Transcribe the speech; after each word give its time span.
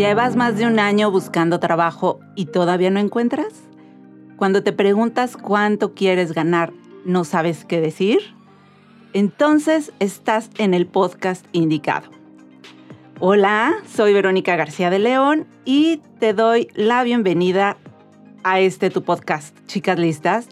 ¿Llevas 0.00 0.34
más 0.34 0.56
de 0.56 0.64
un 0.64 0.78
año 0.78 1.10
buscando 1.10 1.60
trabajo 1.60 2.20
y 2.34 2.46
todavía 2.46 2.88
no 2.88 3.00
encuentras? 3.00 3.52
Cuando 4.38 4.62
te 4.62 4.72
preguntas 4.72 5.36
cuánto 5.36 5.92
quieres 5.92 6.32
ganar, 6.32 6.72
¿no 7.04 7.24
sabes 7.24 7.66
qué 7.66 7.82
decir? 7.82 8.18
Entonces 9.12 9.92
estás 9.98 10.48
en 10.56 10.72
el 10.72 10.86
podcast 10.86 11.44
indicado. 11.52 12.08
Hola, 13.18 13.74
soy 13.86 14.14
Verónica 14.14 14.56
García 14.56 14.88
de 14.88 15.00
León 15.00 15.46
y 15.66 15.98
te 16.18 16.32
doy 16.32 16.68
la 16.74 17.02
bienvenida 17.04 17.76
a 18.42 18.58
este 18.58 18.88
tu 18.88 19.02
podcast, 19.02 19.54
Chicas 19.66 19.98
Listas, 19.98 20.48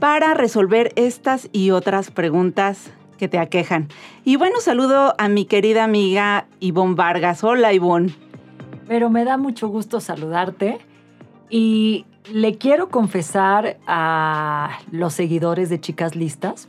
para 0.00 0.34
resolver 0.34 0.92
estas 0.96 1.48
y 1.52 1.70
otras 1.70 2.10
preguntas 2.10 2.90
que 3.18 3.28
te 3.28 3.38
aquejan. 3.38 3.86
Y 4.24 4.34
bueno, 4.34 4.58
saludo 4.58 5.14
a 5.16 5.28
mi 5.28 5.44
querida 5.44 5.84
amiga 5.84 6.48
Ivonne 6.58 6.96
Vargas. 6.96 7.44
Hola, 7.44 7.72
Ivonne 7.72 8.23
pero 8.86 9.10
me 9.10 9.24
da 9.24 9.36
mucho 9.36 9.68
gusto 9.68 10.00
saludarte 10.00 10.78
y 11.50 12.06
le 12.32 12.56
quiero 12.56 12.88
confesar 12.88 13.78
a 13.86 14.78
los 14.90 15.14
seguidores 15.14 15.68
de 15.68 15.80
Chicas 15.80 16.16
Listas 16.16 16.68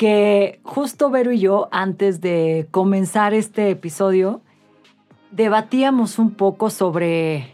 que 0.00 0.60
justo 0.62 1.10
Vero 1.10 1.30
y 1.30 1.40
yo, 1.40 1.68
antes 1.72 2.22
de 2.22 2.66
comenzar 2.70 3.34
este 3.34 3.68
episodio, 3.68 4.40
debatíamos 5.30 6.18
un 6.18 6.30
poco 6.30 6.70
sobre 6.70 7.52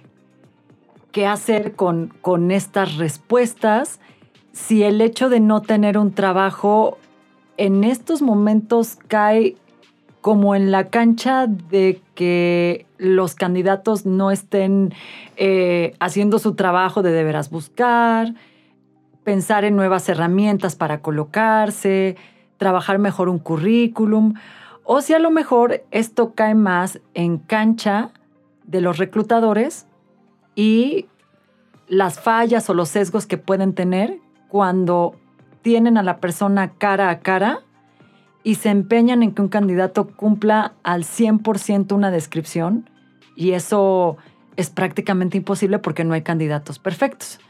qué 1.11 1.27
hacer 1.27 1.75
con, 1.75 2.15
con 2.21 2.53
estas 2.53 2.99
respuestas, 2.99 3.99
si 4.53 4.85
el 4.85 5.01
hecho 5.01 5.29
de 5.29 5.41
no 5.41 5.61
tener 5.61 5.99
un 5.99 6.13
trabajo 6.13 6.99
en 7.57 7.83
estos 7.83 8.23
momentos 8.23 8.97
cae 9.09 9.57
como 10.27 10.57
en 10.57 10.73
la 10.73 10.89
cancha 10.89 11.47
de 11.47 12.03
que 12.17 12.85
los 12.99 13.37
candidatos 13.37 14.07
no 14.07 14.33
estén 14.33 14.93
eh, 15.37 15.95
haciendo 16.01 16.41
su 16.41 16.57
trabajo 16.57 17.05
de 17.05 17.13
deberás 17.13 17.49
buscar, 17.49 18.35
pensar 19.23 19.65
en 19.65 19.77
nuevas 19.77 20.09
herramientas 20.09 20.75
para 20.75 21.01
colocarse, 21.01 22.17
trabajar 22.57 22.99
mejor 22.99 23.29
un 23.29 23.39
currículum, 23.39 24.35
o 24.83 25.01
si 25.01 25.15
a 25.15 25.21
lo 25.21 25.31
mejor 25.31 25.85
esto 25.93 26.35
cae 26.35 26.57
más 26.57 27.01
en 27.15 27.39
cancha 27.39 28.11
de 28.65 28.81
los 28.81 28.99
reclutadores 28.99 29.87
y 30.57 31.07
las 31.87 32.19
fallas 32.19 32.69
o 32.69 32.75
los 32.75 32.89
sesgos 32.89 33.27
que 33.27 33.39
pueden 33.39 33.75
tener 33.75 34.19
cuando 34.49 35.15
tienen 35.63 35.97
a 35.97 36.03
la 36.03 36.17
persona 36.17 36.73
cara 36.73 37.11
a 37.11 37.21
cara 37.21 37.61
y 38.47 38.55
se 38.55 38.69
empeñan 38.69 39.25
en 39.25 39.33
que 39.33 39.43
un 39.43 39.49
candidato 39.49 40.07
cumpla 40.07 40.75
al 40.85 41.03
100% 41.03 41.93
una 41.93 42.13
descripción 42.13 42.89
y 43.35 43.51
eso 43.55 44.19
es 44.55 44.71
prácticamente 44.71 45.37
imposible 45.37 45.81
porque 45.81 46.05
no 46.05 46.15
hay 46.15 46.23
candidatos 46.23 46.79
perfectos. 46.79 47.41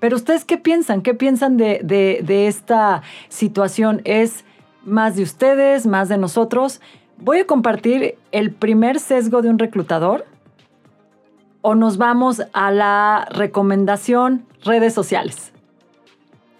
Pero 0.00 0.16
ustedes 0.16 0.44
qué 0.44 0.58
piensan? 0.58 1.00
¿Qué 1.00 1.14
piensan 1.14 1.56
de, 1.56 1.80
de 1.82 2.46
esta 2.46 3.00
situación? 3.30 4.02
¿Es 4.04 4.44
más 4.84 5.16
de 5.16 5.22
ustedes, 5.22 5.86
más 5.86 6.10
de 6.10 6.18
nosotros? 6.18 6.82
Voy 7.16 7.38
a 7.38 7.46
compartir 7.46 8.18
el 8.30 8.50
primer 8.50 9.00
sesgo 9.00 9.40
de 9.40 9.48
un 9.48 9.58
reclutador 9.58 10.26
o 11.62 11.74
nos 11.74 11.96
vamos 11.96 12.42
a 12.52 12.70
la 12.70 13.26
recomendación 13.30 14.44
redes 14.62 14.92
sociales 14.92 15.53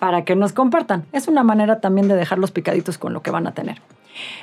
para 0.05 0.27
que 0.27 0.37
nos 0.37 0.53
compartan. 0.53 1.07
Es 1.13 1.29
una 1.29 1.43
manera 1.45 1.81
también 1.81 2.09
de 2.09 2.15
dejar 2.15 2.39
los 2.39 2.51
picaditos 2.51 2.99
con 2.99 3.15
lo 3.15 3.23
que 3.23 3.31
van 3.31 3.47
a 3.47 3.55
tener. 3.55 3.81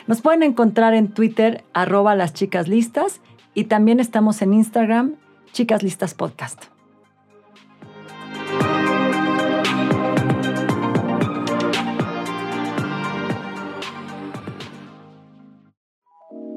Nos 0.07 0.19
pueden 0.19 0.41
encontrar 0.41 0.95
en 0.95 1.09
Twitter, 1.09 1.63
arroba 1.71 2.15
las 2.15 2.33
chicas 2.33 2.67
listas, 2.67 3.21
y 3.53 3.65
también 3.65 3.99
estamos 3.99 4.41
en 4.41 4.55
Instagram, 4.55 5.17
Chicas 5.51 5.83
Listas 5.83 6.15
Podcast. 6.15 6.63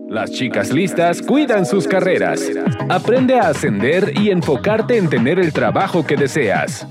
Las 0.09 0.31
chicas 0.31 0.72
listas 0.72 1.20
cuidan 1.20 1.66
sus 1.66 1.87
carreras. 1.87 2.50
Aprende 2.88 3.38
a 3.38 3.48
ascender 3.48 4.14
y 4.19 4.31
enfocarte 4.31 4.97
en 4.97 5.10
tener 5.10 5.38
el 5.38 5.53
trabajo 5.53 6.06
que 6.06 6.16
deseas. 6.16 6.87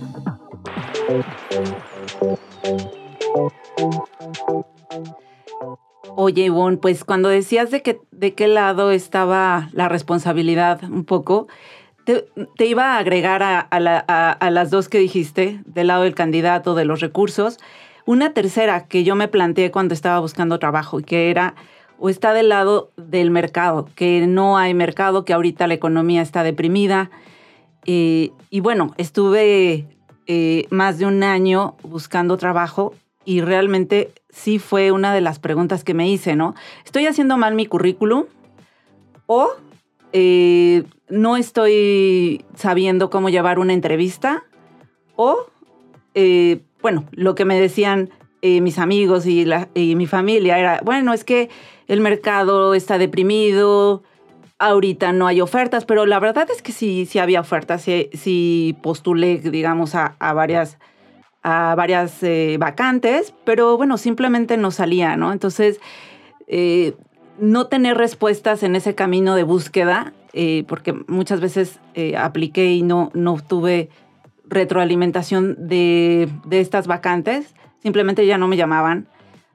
Oye, 6.16 6.46
Ivonne, 6.46 6.78
pues 6.78 7.04
cuando 7.04 7.30
decías 7.30 7.72
de, 7.72 7.82
que, 7.82 8.00
de 8.12 8.34
qué 8.34 8.48
lado 8.48 8.92
estaba 8.92 9.70
la 9.74 9.90
responsabilidad 9.90 10.84
un 10.84 11.06
poco, 11.06 11.48
te, 12.06 12.66
iba 12.66 12.96
a 12.96 12.98
agregar 12.98 13.42
a, 13.44 14.50
las 14.52 14.70
dos 14.70 14.90
que 14.90 15.00
dijiste, 15.00 15.62
del 15.66 15.88
lado 15.88 16.04
del 16.04 16.16
candidato, 16.16 16.76
de 16.76 16.86
los 16.86 17.00
recursos, 17.00 17.58
una 18.06 18.34
tercera 18.34 18.86
que 18.88 19.04
yo 19.04 19.16
me 19.16 19.28
planteé 19.28 19.72
cuando 19.72 19.94
estaba 19.94 20.20
buscando 20.20 20.60
trabajo 20.60 21.00
y 21.00 21.04
que 21.04 21.30
era 21.32 21.56
o 22.00 22.10
está 22.10 22.34
del 22.34 22.50
lado 22.50 22.92
del 22.98 23.32
mercado, 23.32 23.88
que 23.96 24.28
no 24.28 24.58
hay 24.58 24.74
mercado, 24.74 25.24
que 25.24 25.34
ahorita 25.34 25.68
la 25.68 25.76
economía 25.76 26.22
está 26.22 26.44
deprimida. 26.44 27.10
Eh, 27.86 28.32
y 28.50 28.60
bueno, 28.60 28.94
estuve 28.98 29.88
eh, 30.28 30.66
más 30.70 30.98
de 30.98 31.06
un 31.06 31.24
año 31.24 31.76
buscando 31.84 32.36
trabajo 32.36 32.94
y 33.26 33.42
realmente 33.42 34.14
sí 34.30 34.60
fue 34.60 34.92
una 34.92 35.14
de 35.14 35.22
las 35.22 35.40
preguntas 35.40 35.84
que 35.84 35.94
me 35.94 36.10
hice, 36.10 36.36
¿no? 36.36 36.56
¿Estoy 36.86 37.06
haciendo 37.06 37.38
mal 37.38 37.56
mi 37.56 37.66
currículum? 37.66 38.26
¿O 39.26 39.50
eh, 40.12 40.84
no 41.10 41.38
estoy 41.38 42.46
sabiendo 42.56 43.10
cómo 43.10 43.30
llevar 43.30 43.60
una 43.60 43.74
entrevista? 43.74 44.44
¿O, 45.16 45.48
eh, 46.16 46.62
bueno, 46.82 47.06
lo 47.12 47.36
que 47.36 47.46
me 47.46 47.60
decían 47.60 48.10
eh, 48.42 48.60
mis 48.60 48.78
amigos 48.78 49.26
y, 49.26 49.46
mi 49.96 50.06
familia 50.06 50.60
era, 50.60 50.82
bueno, 50.84 51.14
es 51.14 51.24
que 51.24 51.50
el 51.88 52.02
mercado 52.02 52.74
está 52.74 52.98
deprimido, 52.98 54.04
ahorita 54.60 55.14
no 55.14 55.28
hay 55.28 55.40
ofertas, 55.40 55.86
pero 55.86 56.06
la 56.06 56.20
verdad 56.20 56.50
es 56.54 56.62
que 56.62 56.74
sí, 56.74 57.06
sí 57.06 57.20
había 57.20 57.40
ofertas, 57.40 57.84
sí, 57.84 58.78
postulé, 58.82 59.38
digamos, 59.38 59.96
a 59.96 60.34
varias 60.34 60.78
a 61.44 61.76
varias 61.76 62.24
eh, 62.24 62.56
vacantes, 62.58 63.34
pero 63.44 63.76
bueno, 63.76 63.98
simplemente 63.98 64.58
no 64.58 64.72
salía, 64.72 65.18
¿no? 65.18 65.34
Entonces, 65.34 65.80
eh, 66.48 66.96
no 67.38 67.68
tener 67.68 67.98
respuestas 67.98 68.64
en 68.64 68.76
ese 68.78 68.96
camino 68.96 69.36
de 69.36 69.44
búsqueda, 69.44 70.14
eh, 70.32 70.64
porque 70.68 70.94
muchas 71.08 71.42
veces 71.42 71.80
apliqué 72.18 72.72
y 72.72 72.82
no, 72.82 73.12
no 73.14 73.38
tuve 73.40 73.90
retroalimentación 74.46 75.68
de, 75.68 76.30
estas 76.50 76.88
vacantes, 76.88 77.54
simplemente 77.82 78.26
ya 78.26 78.38
no 78.38 78.48
me 78.48 78.58
llamaban, 78.58 79.08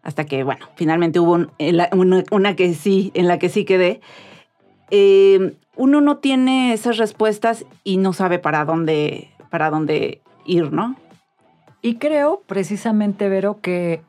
hasta 0.02 0.24
que, 0.24 0.44
bueno, 0.44 0.66
finalmente 0.76 1.18
hubo 1.20 1.46
una, 2.30 2.56
que 2.56 2.74
sí, 2.74 3.10
en 3.14 3.26
la 3.28 3.38
que 3.38 3.48
sí 3.48 3.64
quedé. 3.64 4.00
uno 5.76 6.00
no 6.00 6.18
tiene 6.18 6.72
esas 6.72 6.98
respuestas 6.98 7.64
y 7.82 7.96
no 7.96 8.12
sabe 8.12 8.38
para 8.38 8.64
dónde, 8.64 9.30
para 9.50 9.70
dónde 9.70 10.20
ir, 10.44 10.72
¿no? 10.72 10.96
Y 11.82 11.96
creo 11.96 12.42
precisamente, 12.46 13.28
Vero, 13.28 13.60
que 13.60 14.02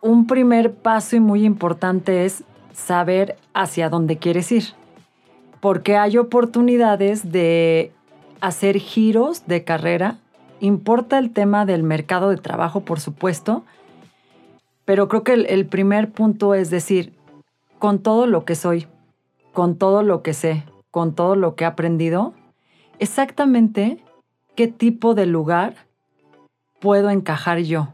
un 0.00 0.26
primer 0.26 0.74
paso 0.74 1.16
y 1.16 1.20
muy 1.20 1.44
importante 1.44 2.24
es 2.24 2.44
saber 2.72 3.36
hacia 3.54 3.88
dónde 3.88 4.18
quieres 4.18 4.50
ir. 4.52 4.64
Porque 5.60 5.96
hay 5.96 6.18
oportunidades 6.18 7.32
de 7.32 7.92
hacer 8.40 8.78
giros 8.78 9.46
de 9.46 9.64
carrera. 9.64 10.18
Importa 10.60 11.18
el 11.18 11.32
tema 11.32 11.66
del 11.66 11.82
mercado 11.82 12.30
de 12.30 12.36
trabajo, 12.36 12.80
por 12.80 13.00
supuesto. 13.00 13.64
Pero 14.84 15.08
creo 15.08 15.24
que 15.24 15.34
el, 15.34 15.46
el 15.46 15.66
primer 15.66 16.10
punto 16.10 16.54
es 16.54 16.70
decir, 16.70 17.12
con 17.78 18.00
todo 18.00 18.26
lo 18.26 18.44
que 18.44 18.54
soy, 18.54 18.86
con 19.52 19.76
todo 19.76 20.02
lo 20.02 20.22
que 20.22 20.34
sé, 20.34 20.64
con 20.90 21.14
todo 21.14 21.36
lo 21.36 21.54
que 21.54 21.64
he 21.64 21.66
aprendido, 21.66 22.32
exactamente 22.98 24.02
qué 24.54 24.66
tipo 24.68 25.14
de 25.14 25.26
lugar 25.26 25.87
puedo 26.80 27.10
encajar 27.10 27.58
yo? 27.58 27.88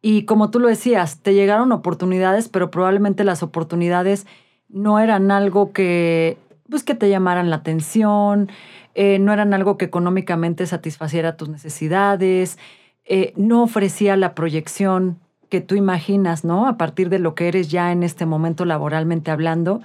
Y 0.00 0.24
como 0.24 0.50
tú 0.50 0.58
lo 0.58 0.68
decías, 0.68 1.20
te 1.20 1.34
llegaron 1.34 1.70
oportunidades, 1.72 2.48
pero 2.48 2.70
probablemente 2.70 3.24
las 3.24 3.42
oportunidades 3.42 4.26
no 4.68 4.98
eran 4.98 5.30
algo 5.30 5.72
que, 5.72 6.38
pues, 6.68 6.82
que 6.82 6.94
te 6.94 7.08
llamaran 7.08 7.50
la 7.50 7.56
atención, 7.56 8.50
eh, 8.94 9.18
no 9.18 9.32
eran 9.32 9.54
algo 9.54 9.78
que 9.78 9.84
económicamente 9.84 10.66
satisfaciera 10.66 11.36
tus 11.36 11.48
necesidades, 11.48 12.58
eh, 13.04 13.32
no 13.36 13.62
ofrecía 13.62 14.16
la 14.16 14.34
proyección 14.34 15.18
que 15.48 15.60
tú 15.60 15.74
imaginas, 15.74 16.44
¿no? 16.44 16.66
A 16.66 16.76
partir 16.76 17.08
de 17.08 17.18
lo 17.18 17.34
que 17.34 17.46
eres 17.46 17.70
ya 17.70 17.92
en 17.92 18.02
este 18.02 18.26
momento 18.26 18.64
laboralmente 18.64 19.30
hablando. 19.30 19.82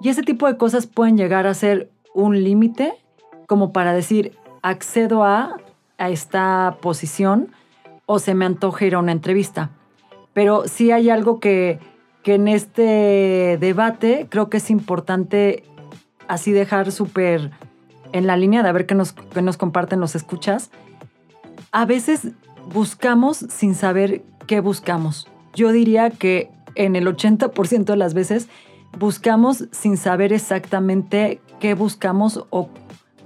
Y 0.00 0.08
ese 0.08 0.22
tipo 0.22 0.46
de 0.46 0.56
cosas 0.56 0.86
pueden 0.86 1.16
llegar 1.16 1.46
a 1.46 1.54
ser 1.54 1.90
un 2.14 2.42
límite 2.44 2.94
como 3.46 3.72
para 3.72 3.92
decir, 3.92 4.36
accedo 4.62 5.24
a, 5.24 5.56
a 5.98 6.10
esta 6.10 6.78
posición 6.80 7.52
o 8.06 8.18
se 8.18 8.34
me 8.34 8.44
antoja 8.44 8.84
ir 8.84 8.94
a 8.94 8.98
una 8.98 9.12
entrevista. 9.12 9.70
Pero 10.32 10.66
sí 10.66 10.90
hay 10.90 11.10
algo 11.10 11.40
que, 11.40 11.78
que 12.22 12.34
en 12.34 12.48
este 12.48 13.56
debate 13.60 14.26
creo 14.28 14.50
que 14.50 14.56
es 14.58 14.70
importante 14.70 15.64
así 16.28 16.52
dejar 16.52 16.90
súper 16.92 17.50
en 18.12 18.26
la 18.26 18.36
línea 18.36 18.62
de 18.62 18.68
a 18.68 18.72
ver 18.72 18.86
qué 18.86 18.94
nos, 18.94 19.12
qué 19.12 19.42
nos 19.42 19.56
comparten 19.56 20.00
los 20.00 20.14
escuchas. 20.14 20.70
A 21.72 21.84
veces 21.84 22.28
buscamos 22.72 23.38
sin 23.48 23.74
saber 23.74 24.22
qué 24.46 24.60
buscamos. 24.60 25.28
Yo 25.54 25.72
diría 25.72 26.10
que 26.10 26.50
en 26.74 26.96
el 26.96 27.06
80% 27.06 27.84
de 27.84 27.96
las 27.96 28.14
veces 28.14 28.48
buscamos 28.98 29.66
sin 29.72 29.96
saber 29.96 30.32
exactamente 30.32 31.40
qué 31.60 31.74
buscamos 31.74 32.44
o, 32.50 32.68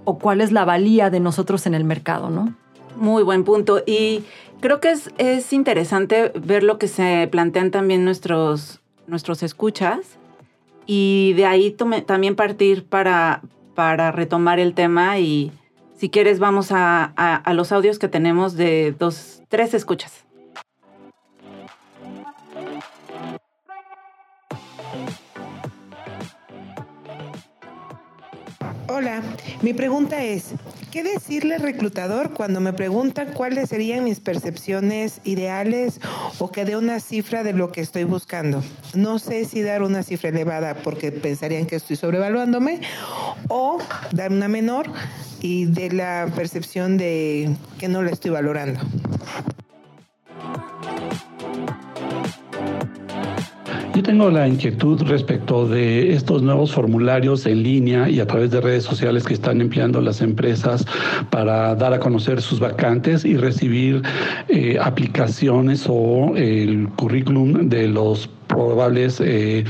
o, 0.08 0.18
cuál 0.18 0.40
es 0.40 0.52
la 0.52 0.64
valía 0.64 1.10
de 1.10 1.20
nosotros 1.20 1.66
en 1.66 1.74
el 1.74 1.84
mercado, 1.84 2.30
¿no? 2.30 2.54
Muy 2.96 3.22
buen 3.22 3.44
punto. 3.44 3.82
Y 3.86 4.24
creo 4.60 4.80
que 4.80 4.90
es, 4.90 5.10
es 5.18 5.52
interesante 5.52 6.32
ver 6.34 6.62
lo 6.62 6.78
que 6.78 6.88
se 6.88 7.28
plantean 7.30 7.70
también 7.70 8.04
nuestros, 8.04 8.80
nuestros 9.06 9.42
escuchas 9.42 10.18
y 10.86 11.34
de 11.36 11.46
ahí 11.46 11.76
también 12.06 12.36
partir 12.36 12.84
para, 12.84 13.42
para 13.74 14.10
retomar 14.10 14.58
el 14.58 14.74
tema 14.74 15.18
y 15.18 15.52
si 15.96 16.08
quieres 16.08 16.38
vamos 16.38 16.72
a, 16.72 17.04
a 17.04 17.54
los 17.54 17.72
audios 17.72 17.98
que 17.98 18.08
tenemos 18.08 18.54
de 18.54 18.94
dos, 18.98 19.42
tres 19.48 19.74
escuchas. 19.74 20.27
Hola, 28.98 29.22
mi 29.62 29.74
pregunta 29.74 30.24
es, 30.24 30.46
¿qué 30.90 31.04
decirle 31.04 31.54
al 31.54 31.62
reclutador 31.62 32.32
cuando 32.32 32.58
me 32.58 32.72
preguntan 32.72 33.32
cuáles 33.32 33.68
serían 33.68 34.02
mis 34.02 34.18
percepciones 34.18 35.20
ideales 35.22 36.00
o 36.40 36.50
que 36.50 36.64
dé 36.64 36.76
una 36.76 36.98
cifra 36.98 37.44
de 37.44 37.52
lo 37.52 37.70
que 37.70 37.80
estoy 37.80 38.02
buscando? 38.02 38.60
No 38.94 39.20
sé 39.20 39.44
si 39.44 39.62
dar 39.62 39.84
una 39.84 40.02
cifra 40.02 40.30
elevada 40.30 40.74
porque 40.74 41.12
pensarían 41.12 41.66
que 41.66 41.76
estoy 41.76 41.94
sobrevaluándome 41.94 42.80
o 43.46 43.78
dar 44.10 44.32
una 44.32 44.48
menor 44.48 44.90
y 45.40 45.66
de 45.66 45.92
la 45.92 46.26
percepción 46.34 46.98
de 46.98 47.54
que 47.78 47.86
no 47.86 48.02
la 48.02 48.10
estoy 48.10 48.32
valorando. 48.32 48.80
Yo 53.98 54.04
tengo 54.04 54.30
la 54.30 54.46
inquietud 54.46 55.02
respecto 55.08 55.66
de 55.66 56.12
estos 56.12 56.40
nuevos 56.40 56.70
formularios 56.70 57.44
en 57.46 57.64
línea 57.64 58.08
y 58.08 58.20
a 58.20 58.28
través 58.28 58.52
de 58.52 58.60
redes 58.60 58.84
sociales 58.84 59.24
que 59.24 59.34
están 59.34 59.60
empleando 59.60 60.00
las 60.00 60.20
empresas 60.20 60.86
para 61.30 61.74
dar 61.74 61.92
a 61.92 61.98
conocer 61.98 62.40
sus 62.40 62.60
vacantes 62.60 63.24
y 63.24 63.36
recibir 63.36 64.02
eh, 64.46 64.78
aplicaciones 64.80 65.86
o 65.88 66.36
el 66.36 66.88
currículum 66.90 67.68
de 67.68 67.88
los 67.88 68.30
probables 68.48 69.20
eh, 69.20 69.64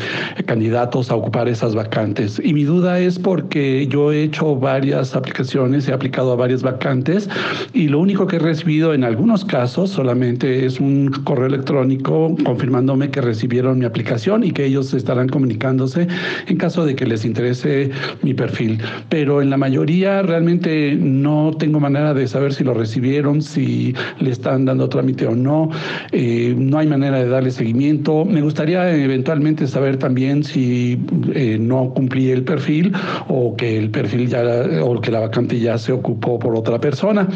candidatos 0.47 1.11
a 1.11 1.17
ocupar 1.17 1.49
esas 1.49 1.75
vacantes. 1.75 2.41
Y 2.43 2.55
mi 2.55 2.65
duda 2.65 2.99
es 2.99 3.19
porque 3.19 3.87
yo 3.89 4.13
he 4.13 4.23
hecho 4.23 4.57
varias 4.57 5.15
aplicaciones, 5.15 5.89
he 5.89 5.93
aplicado 5.93 6.33
a 6.33 6.37
varias 6.37 6.63
vacantes 6.63 7.29
y 7.73 7.89
lo 7.89 8.01
único 8.01 8.27
que 8.27 8.37
he 8.37 8.39
recibido 8.39 8.95
en 8.95 9.05
algunos 9.05 9.45
casos 9.45 9.91
solamente 9.91 10.65
es 10.65 10.81
un 10.81 11.11
correo 11.25 11.47
electrónico 11.47 12.35
confirmándome 12.45 13.11
que 13.11 13.21
recibieron 13.21 13.79
mi 13.79 13.85
aplicación 13.85 14.45
y 14.45 14.53
que 14.53 14.65
ellos 14.65 14.95
estarán 14.95 15.29
comunicándose 15.29 16.07
en 16.47 16.57
caso 16.57 16.87
de 16.87 16.95
que 16.95 17.07
les 17.07 17.25
interese 17.25 17.91
mi 18.23 18.35
perfil. 18.35 18.81
Pero 19.09 19.43
en 19.43 19.51
la 19.51 19.57
mayoría 19.57 20.23
realmente 20.23 20.97
no 20.97 21.53
tengo 21.59 21.81
manera 21.81 22.15
de 22.15 22.27
saber 22.27 22.55
si 22.55 22.65
lo 22.65 22.75
recibieron, 22.75 23.43
si 23.43 23.95
le 24.21 24.31
están 24.31 24.65
dando 24.65 24.89
trámite 24.89 25.27
o 25.27 25.35
no. 25.35 25.71
Eh, 26.13 26.55
no 26.57 26.79
hay 26.79 26.87
manera 26.87 27.19
de 27.19 27.29
darle 27.29 27.51
seguimiento. 27.51 28.25
Me 28.25 28.41
gustaría 28.41 28.68
eventualmente 28.75 29.67
saber 29.67 29.97
también 29.97 30.45
si 30.45 31.01
eh, 31.35 31.59
no 31.61 31.93
cumplí 31.95 32.31
el 32.31 32.45
perfil 32.45 32.93
o 33.29 33.57
que 33.57 33.79
el 33.79 33.91
perfil 33.91 34.29
ya 34.29 34.43
o 34.83 35.01
que 35.01 35.11
la 35.11 35.21
vacante 35.21 35.59
ya 35.59 35.79
se 35.79 35.93
ocupó 35.93 36.39
por 36.39 36.57
otra 36.57 36.81
persona, 36.81 37.29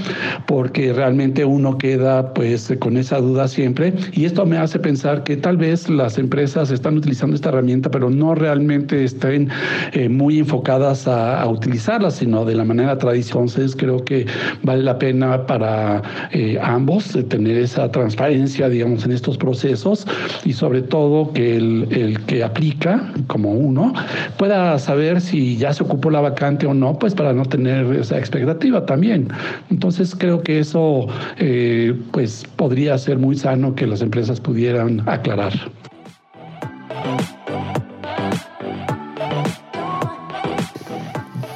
porque 0.47 0.93
realmente 0.93 1.45
uno 1.45 1.79
queda 1.79 2.33
pues 2.35 2.73
con 2.79 2.97
esa 2.97 3.19
duda 3.19 3.49
siempre 3.49 3.93
y 4.13 4.25
esto 4.25 4.47
me 4.47 4.59
hace 4.59 4.79
pensar 4.79 5.25
que 5.25 5.37
tal 5.37 5.57
vez 5.57 5.89
las 5.89 6.19
empresas 6.19 6.71
están 6.71 6.97
utilizando 6.97 7.35
esta 7.35 7.49
herramienta 7.49 7.91
pero 7.91 8.11
no 8.11 8.35
realmente 8.35 9.05
estén 9.05 9.49
eh, 9.93 10.09
muy 10.09 10.39
enfocadas 10.39 11.07
a, 11.07 11.47
utilizarla, 11.47 12.11
sino 12.11 12.45
de 12.45 12.55
la 12.55 12.65
manera 12.65 12.97
tradicional. 12.99 13.23
Entonces 13.33 13.77
creo 13.77 14.05
que 14.05 14.27
vale 14.63 14.83
la 14.83 14.99
pena 14.99 15.47
para 15.47 16.03
eh, 16.33 16.59
ambos 16.63 17.17
tener 17.29 17.57
esa 17.57 17.91
transparencia, 17.91 18.69
digamos, 18.69 19.05
en 19.05 19.13
estos 19.13 19.39
procesos 19.39 20.07
y 20.45 20.53
sobre 20.53 20.83
todo 20.83 21.22
que 21.33 21.57
el, 21.57 22.19
que 22.27 22.43
aplica, 22.43 23.13
como 23.29 23.53
uno, 23.53 23.93
pueda 24.39 24.79
saber 24.79 25.21
si 25.21 25.57
ya 25.57 25.73
se 25.73 25.85
ocupó 25.85 26.11
la 26.11 26.21
vacante 26.21 26.67
o 26.67 26.75
no, 26.75 26.99
pues 26.99 27.15
para 27.15 27.33
no 27.33 27.45
tener 27.45 27.95
esa 27.95 28.19
expectativa 28.19 28.85
también. 28.87 29.29
Entonces 29.71 30.15
creo 30.17 30.43
que 30.43 30.59
eso 30.59 31.07
eh, 31.39 31.95
pues 32.11 32.45
podría 32.57 32.99
ser 32.99 33.19
muy 33.19 33.37
sano 33.37 33.75
que 33.75 33.87
las 33.87 34.01
empresas 34.01 34.41
pudieran 34.41 35.09
aclarar. 35.09 35.53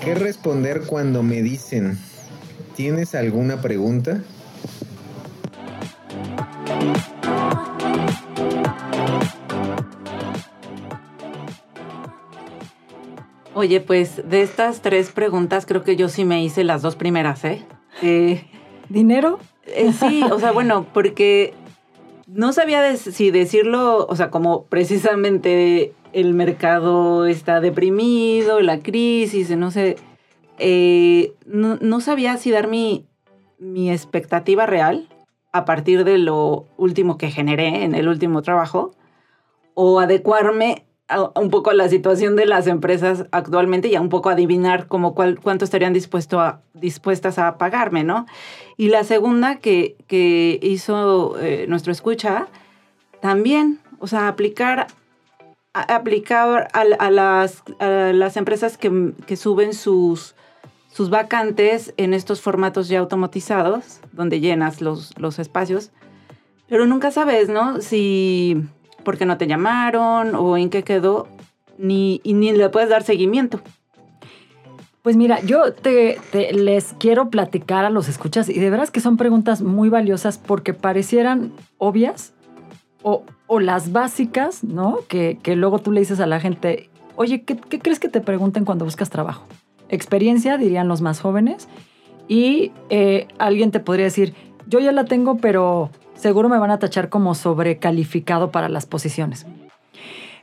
¿Qué 0.05 0.15
responder 0.15 0.83
cuando 0.87 1.25
me 1.25 1.43
dicen, 1.43 1.99
¿tienes 2.77 3.17
alguna 3.17 3.61
pregunta? 3.61 4.23
Oye, 13.59 13.81
pues 13.81 14.29
de 14.29 14.43
estas 14.43 14.83
tres 14.83 15.13
preguntas 15.13 15.65
creo 15.65 15.83
que 15.83 15.97
yo 15.97 16.11
sí 16.11 16.27
me 16.27 16.45
hice 16.45 16.63
las 16.63 16.83
dos 16.83 16.95
primeras, 16.95 17.43
¿eh? 17.47 17.65
eh 18.03 18.45
¿Dinero? 18.91 19.39
Eh, 19.65 19.95
sí, 19.95 20.23
o 20.31 20.39
sea, 20.39 20.53
bueno, 20.53 20.85
porque 20.93 21.55
no 22.27 22.53
sabía 22.53 22.95
si 22.99 23.31
decirlo, 23.31 24.05
o 24.11 24.15
sea, 24.15 24.31
como 24.31 24.65
precisamente 24.65 25.95
el 26.13 26.35
mercado 26.35 27.25
está 27.25 27.63
deprimido, 27.63 28.61
la 28.61 28.81
crisis, 28.81 29.49
no 29.57 29.71
sé, 29.71 29.97
eh, 30.59 31.33
no, 31.47 32.01
sabía 32.03 32.37
si 32.37 32.51
dar 32.51 32.69
mi, 32.69 33.07
mi 33.59 33.91
expectativa 33.91 34.67
real 34.67 35.09
a 35.53 35.65
partir 35.65 36.05
de 36.05 36.19
lo 36.19 36.67
último 36.77 37.17
que 37.17 37.31
generé 37.31 37.85
en 37.85 37.95
el 37.95 38.09
último 38.09 38.43
trabajo 38.43 38.91
o 39.73 39.99
adecuarme 39.99 40.86
un 41.35 41.51
poco 41.51 41.73
la 41.73 41.89
situación 41.89 42.35
de 42.35 42.47
las 42.47 42.67
empresas 42.67 43.27
actualmente 43.31 43.89
y 43.89 43.95
a 43.95 44.01
un 44.01 44.09
poco 44.09 44.29
adivinar 44.29 44.89
como 44.89 45.15
cuánto 45.15 45.65
estarían 45.65 45.93
dispuesto 45.93 46.41
a, 46.41 46.63
dispuestas 46.75 47.39
a 47.39 47.59
pagarme, 47.59 48.03
¿no? 48.03 48.27
Y 48.77 48.89
la 48.89 49.05
segunda 49.05 49.57
que, 49.57 49.97
que 50.09 50.59
hizo 50.63 51.39
eh, 51.39 51.67
nuestro 51.69 51.93
escucha, 51.93 52.49
también, 53.21 53.79
o 54.01 54.09
sea, 54.09 54.27
aplicar, 54.27 54.89
aplicar 55.73 56.69
a, 56.73 57.11
las, 57.11 57.63
las, 57.79 58.37
empresas 58.37 58.77
que, 58.77 59.13
que, 59.27 59.37
suben 59.37 59.75
sus, 59.75 60.35
sus 60.93 61.09
vacantes 61.09 61.95
en 61.97 62.15
estos 62.15 62.41
formatos 62.41 62.89
ya 62.89 62.99
automatizados, 62.99 64.01
donde 64.13 64.41
llenas 64.41 64.81
los, 64.81 65.17
los 65.19 65.39
espacios, 65.39 65.93
pero 66.69 66.85
nunca 66.87 67.13
sabes, 67.13 67.49
¿no? 67.49 67.81
Si 67.81 68.61
por 69.07 69.17
qué 69.17 69.25
no 69.25 69.39
te 69.39 69.47
llamaron 69.47 70.35
o 70.35 70.57
en 70.57 70.69
qué 70.69 70.83
quedó, 70.83 71.29
ni, 71.79 72.21
y 72.25 72.35
ni 72.35 72.51
le 72.51 72.69
puedes 72.71 72.89
dar 72.89 73.05
seguimiento. 73.05 73.61
Pues 75.03 75.17
mira, 75.17 75.41
yo 75.43 75.73
te, 75.73 76.19
les 76.53 76.93
quiero 76.99 77.31
platicar 77.31 77.85
a 77.85 77.91
los 77.91 78.09
escuchas 78.09 78.49
y 78.49 78.59
de 78.59 78.69
veras 78.69 78.91
que 78.91 78.99
son 78.99 79.17
preguntas 79.17 79.63
muy 79.63 79.91
valiosas 79.91 80.39
porque 80.39 80.75
parecieran 80.75 81.53
obvias 81.79 82.33
o, 83.05 83.23
las 83.61 83.93
básicas, 83.93 84.65
¿no? 84.65 84.99
Que, 85.07 85.39
luego 85.55 85.79
tú 85.79 85.93
le 85.93 86.01
dices 86.01 86.19
a 86.19 86.27
la 86.27 86.41
gente, 86.41 86.91
oye, 87.15 87.43
¿qué, 87.45 87.57
crees 87.79 88.01
que 88.01 88.09
te 88.09 88.21
pregunten 88.21 88.65
cuando 88.65 88.85
buscas 88.85 89.09
trabajo? 89.09 89.47
Experiencia, 89.89 90.59
dirían 90.59 90.89
los 90.89 91.01
más 91.01 91.21
jóvenes, 91.21 91.69
y 92.27 92.73
eh, 92.91 93.29
alguien 93.39 93.71
te 93.71 93.79
podría 93.79 94.07
decir, 94.07 94.35
yo 94.67 94.81
ya 94.81 94.91
la 94.91 95.05
tengo, 95.05 95.37
pero 95.37 95.91
seguro 96.17 96.49
me 96.49 96.59
van 96.59 96.71
a 96.71 96.79
tachar 96.79 97.09
como 97.09 97.35
sobrecalificado 97.35 98.51
para 98.51 98.69
las 98.69 98.87
posiciones. 98.87 99.47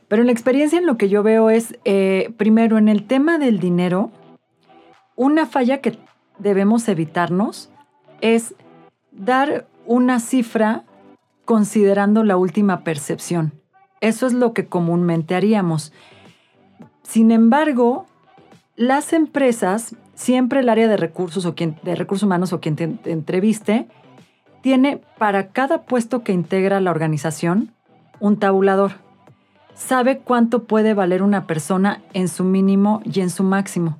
Pero 0.08 0.22
en 0.22 0.26
la 0.26 0.32
experiencia 0.32 0.78
en 0.78 0.86
lo 0.86 0.96
que 0.96 1.08
yo 1.08 1.22
veo 1.22 1.50
es, 1.50 1.78
eh, 1.84 2.32
primero, 2.36 2.78
en 2.78 2.88
el 2.88 3.06
tema 3.06 3.38
del 3.38 3.58
dinero, 3.58 4.10
una 5.16 5.46
falla 5.46 5.78
que 5.78 5.98
debemos 6.38 6.88
evitarnos 6.88 7.70
es 8.20 8.54
dar 9.12 9.66
una 9.86 10.20
cifra 10.20 10.84
considerando 11.44 12.24
la 12.24 12.36
última 12.36 12.84
percepción. 12.84 13.52
Eso 14.00 14.26
es 14.26 14.32
lo 14.32 14.52
que 14.52 14.66
comúnmente 14.66 15.34
haríamos. 15.34 15.92
Sin 17.02 17.30
embargo, 17.30 18.06
las 18.76 19.12
empresas, 19.12 19.94
siempre 20.14 20.60
el 20.60 20.68
área 20.68 20.88
de 20.88 20.96
recursos 20.96 21.46
o 21.46 21.54
quien, 21.54 21.78
de 21.82 21.94
recursos 21.94 22.24
humanos 22.24 22.52
o 22.52 22.60
quien 22.60 22.76
te, 22.76 22.88
te 22.88 23.12
entreviste, 23.12 23.88
tiene 24.64 25.02
para 25.18 25.48
cada 25.48 25.82
puesto 25.82 26.22
que 26.22 26.32
integra 26.32 26.80
la 26.80 26.90
organización 26.90 27.74
un 28.18 28.38
tabulador. 28.38 28.92
Sabe 29.74 30.20
cuánto 30.20 30.64
puede 30.64 30.94
valer 30.94 31.22
una 31.22 31.46
persona 31.46 32.00
en 32.14 32.28
su 32.28 32.44
mínimo 32.44 33.02
y 33.04 33.20
en 33.20 33.28
su 33.28 33.42
máximo 33.42 33.98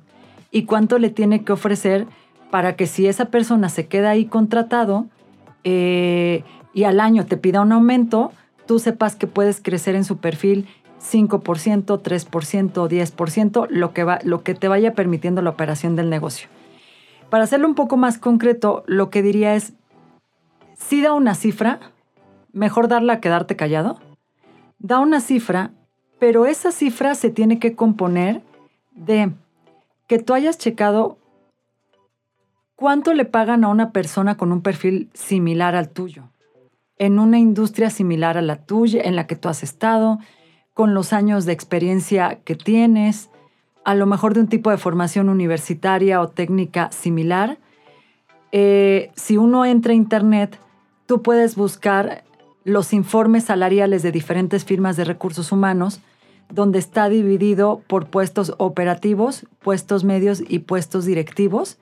y 0.49 0.65
cuánto 0.65 0.97
le 0.97 1.11
tiene 1.11 1.43
que 1.43 1.53
ofrecer 1.53 2.07
para 2.49 2.75
que 2.75 2.87
si 2.87 3.05
esa 3.05 3.25
persona 3.25 3.69
se 3.69 3.85
queda 3.85 4.09
ahí 4.09 4.25
contratado 4.25 5.05
eh, 5.63 6.43
y 6.73 6.85
al 6.85 6.99
año 6.99 7.27
te 7.27 7.37
pida 7.37 7.61
un 7.61 7.71
aumento, 7.71 8.31
tú 8.65 8.79
sepas 8.79 9.15
que 9.15 9.27
puedes 9.27 9.61
crecer 9.61 9.93
en 9.93 10.03
su 10.03 10.17
perfil 10.17 10.67
5%, 10.99 11.29
3%, 11.29 12.89
10%, 12.89 13.67
lo 13.69 13.93
que, 13.93 14.03
va, 14.03 14.17
lo 14.23 14.41
que 14.41 14.55
te 14.55 14.67
vaya 14.67 14.95
permitiendo 14.95 15.43
la 15.43 15.51
operación 15.51 15.95
del 15.95 16.09
negocio. 16.09 16.47
Para 17.29 17.43
hacerlo 17.43 17.67
un 17.67 17.75
poco 17.75 17.97
más 17.97 18.17
concreto, 18.17 18.83
lo 18.87 19.11
que 19.11 19.21
diría 19.21 19.53
es, 19.53 19.73
si 20.77 21.01
da 21.01 21.13
una 21.13 21.35
cifra, 21.35 21.79
mejor 22.51 22.87
darla 22.87 23.19
que 23.19 23.29
darte 23.29 23.55
callado. 23.55 23.99
Da 24.79 24.99
una 24.99 25.19
cifra, 25.21 25.71
pero 26.19 26.45
esa 26.45 26.71
cifra 26.71 27.15
se 27.15 27.29
tiene 27.29 27.59
que 27.59 27.75
componer 27.75 28.41
de 28.91 29.31
que 30.07 30.19
tú 30.19 30.33
hayas 30.33 30.57
checado 30.57 31.17
cuánto 32.75 33.13
le 33.13 33.25
pagan 33.25 33.63
a 33.63 33.69
una 33.69 33.91
persona 33.91 34.35
con 34.37 34.51
un 34.51 34.61
perfil 34.61 35.09
similar 35.13 35.75
al 35.75 35.89
tuyo, 35.89 36.29
en 36.97 37.19
una 37.19 37.39
industria 37.39 37.89
similar 37.89 38.37
a 38.37 38.41
la 38.41 38.57
tuya, 38.57 39.01
en 39.03 39.15
la 39.15 39.27
que 39.27 39.35
tú 39.35 39.49
has 39.49 39.63
estado, 39.63 40.19
con 40.73 40.93
los 40.93 41.13
años 41.13 41.45
de 41.45 41.53
experiencia 41.53 42.39
que 42.43 42.55
tienes, 42.55 43.29
a 43.85 43.95
lo 43.95 44.05
mejor 44.05 44.33
de 44.33 44.41
un 44.41 44.47
tipo 44.47 44.71
de 44.71 44.77
formación 44.77 45.29
universitaria 45.29 46.19
o 46.19 46.27
técnica 46.27 46.91
similar. 46.91 47.59
Eh, 48.51 49.11
si 49.15 49.37
uno 49.37 49.65
entra 49.65 49.93
a 49.93 49.95
Internet, 49.95 50.59
tú 51.05 51.21
puedes 51.21 51.55
buscar 51.55 52.23
los 52.63 52.93
informes 52.93 53.45
salariales 53.45 54.03
de 54.03 54.11
diferentes 54.11 54.65
firmas 54.65 54.97
de 54.97 55.03
recursos 55.03 55.51
humanos 55.51 56.01
donde 56.49 56.79
está 56.79 57.09
dividido 57.09 57.81
por 57.87 58.07
puestos 58.07 58.53
operativos, 58.57 59.45
puestos 59.61 60.03
medios 60.03 60.43
y 60.47 60.59
puestos 60.59 61.05
directivos. 61.05 61.77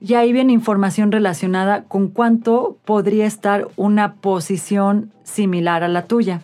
Y 0.00 0.14
ahí 0.14 0.32
viene 0.32 0.52
información 0.52 1.12
relacionada 1.12 1.84
con 1.84 2.08
cuánto 2.08 2.78
podría 2.84 3.26
estar 3.26 3.68
una 3.76 4.14
posición 4.14 5.12
similar 5.22 5.84
a 5.84 5.88
la 5.88 6.06
tuya. 6.06 6.42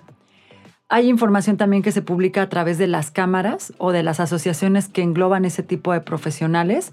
Hay 0.88 1.08
información 1.08 1.56
también 1.56 1.82
que 1.82 1.92
se 1.92 2.00
publica 2.00 2.42
a 2.42 2.48
través 2.48 2.78
de 2.78 2.87
las 2.87 3.10
cámaras 3.10 3.75
o 3.78 3.92
de 3.92 4.02
las 4.02 4.20
asociaciones 4.20 4.88
que 4.88 5.02
engloban 5.02 5.44
ese 5.44 5.62
tipo 5.62 5.92
de 5.92 6.00
profesionales. 6.00 6.92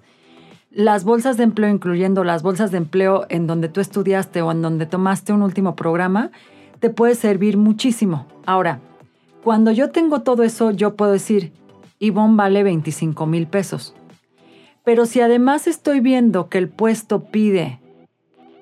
Las 0.75 1.05
bolsas 1.05 1.37
de 1.37 1.43
empleo, 1.43 1.69
incluyendo 1.69 2.25
las 2.25 2.43
bolsas 2.43 2.69
de 2.69 2.77
empleo 2.79 3.25
en 3.29 3.47
donde 3.47 3.69
tú 3.69 3.79
estudiaste 3.79 4.41
o 4.41 4.51
en 4.51 4.61
donde 4.61 4.85
tomaste 4.85 5.31
un 5.31 5.41
último 5.41 5.73
programa, 5.73 6.31
te 6.81 6.89
puede 6.89 7.15
servir 7.15 7.55
muchísimo. 7.55 8.27
Ahora, 8.45 8.81
cuando 9.41 9.71
yo 9.71 9.91
tengo 9.91 10.23
todo 10.23 10.43
eso, 10.43 10.71
yo 10.71 10.97
puedo 10.97 11.13
decir, 11.13 11.53
Ivonne 11.99 12.35
vale 12.35 12.63
25 12.63 13.25
mil 13.25 13.47
pesos. 13.47 13.95
Pero 14.83 15.05
si 15.05 15.21
además 15.21 15.65
estoy 15.67 16.01
viendo 16.01 16.49
que 16.49 16.57
el 16.57 16.67
puesto 16.67 17.23
pide 17.23 17.79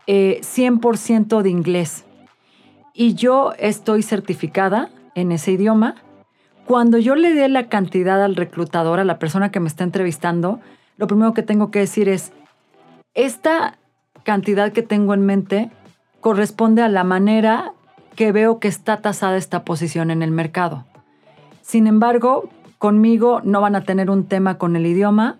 100% 0.06 1.40
eh, 1.40 1.44
de 1.44 1.50
inglés 1.50 2.06
y 2.94 3.16
yo 3.16 3.54
estoy 3.58 4.04
certificada 4.04 4.92
en 5.16 5.32
ese 5.32 5.54
idioma, 5.54 5.96
cuando 6.68 7.00
yo 7.00 7.16
le 7.16 7.34
dé 7.34 7.50
la 7.50 7.70
cantidad 7.70 8.24
al 8.24 8.36
reclutador, 8.36 9.00
a 9.00 9.04
la 9.04 9.18
persona 9.18 9.50
que 9.50 9.60
me 9.60 9.68
está 9.68 9.84
entrevistando, 9.84 10.60
lo 10.98 11.08
primero 11.08 11.34
que 11.34 11.44
tengo 11.44 11.72
que 11.72 11.80
decir 11.80 12.10
es, 12.10 12.32
esta 13.14 13.78
cantidad 14.24 14.72
que 14.72 14.84
tengo 14.84 15.14
en 15.14 15.26
mente 15.26 15.72
corresponde 16.22 16.82
a 16.82 16.90
la 16.90 17.04
manera 17.04 17.74
que 18.16 18.32
veo 18.32 18.60
que 18.60 18.68
está 18.68 19.02
tasada 19.02 19.38
esta 19.38 19.64
posición 19.64 20.12
en 20.12 20.22
el 20.22 20.32
mercado. 20.32 20.86
Sin 21.62 21.88
embargo, 21.88 22.50
conmigo 22.78 23.42
no 23.44 23.62
van 23.62 23.76
a 23.76 23.84
tener 23.84 24.10
un 24.10 24.26
tema 24.26 24.58
con 24.58 24.76
el 24.76 24.86
idioma. 24.86 25.38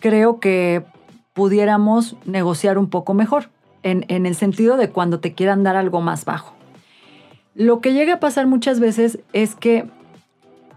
Creo 0.00 0.40
que 0.40 0.84
pudiéramos 1.32 2.16
negociar 2.24 2.78
un 2.78 2.88
poco 2.88 3.14
mejor, 3.14 3.48
en, 3.82 4.04
en 4.08 4.26
el 4.26 4.34
sentido 4.34 4.76
de 4.76 4.90
cuando 4.90 5.20
te 5.20 5.34
quieran 5.34 5.62
dar 5.62 5.76
algo 5.76 6.00
más 6.00 6.24
bajo. 6.24 6.54
Lo 7.54 7.80
que 7.80 7.92
llega 7.92 8.14
a 8.14 8.20
pasar 8.20 8.46
muchas 8.46 8.80
veces 8.80 9.18
es 9.32 9.54
que 9.54 9.88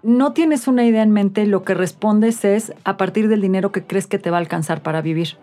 no 0.03 0.33
tienes 0.33 0.67
una 0.67 0.85
idea 0.85 1.03
en 1.03 1.11
mente, 1.11 1.45
lo 1.45 1.63
que 1.63 1.73
respondes 1.73 2.45
es 2.45 2.73
a 2.83 2.97
partir 2.97 3.27
del 3.27 3.41
dinero 3.41 3.71
que 3.71 3.83
crees 3.83 4.07
que 4.07 4.19
te 4.19 4.31
va 4.31 4.37
a 4.37 4.39
alcanzar 4.39 4.81
para 4.81 5.01
vivir 5.01 5.37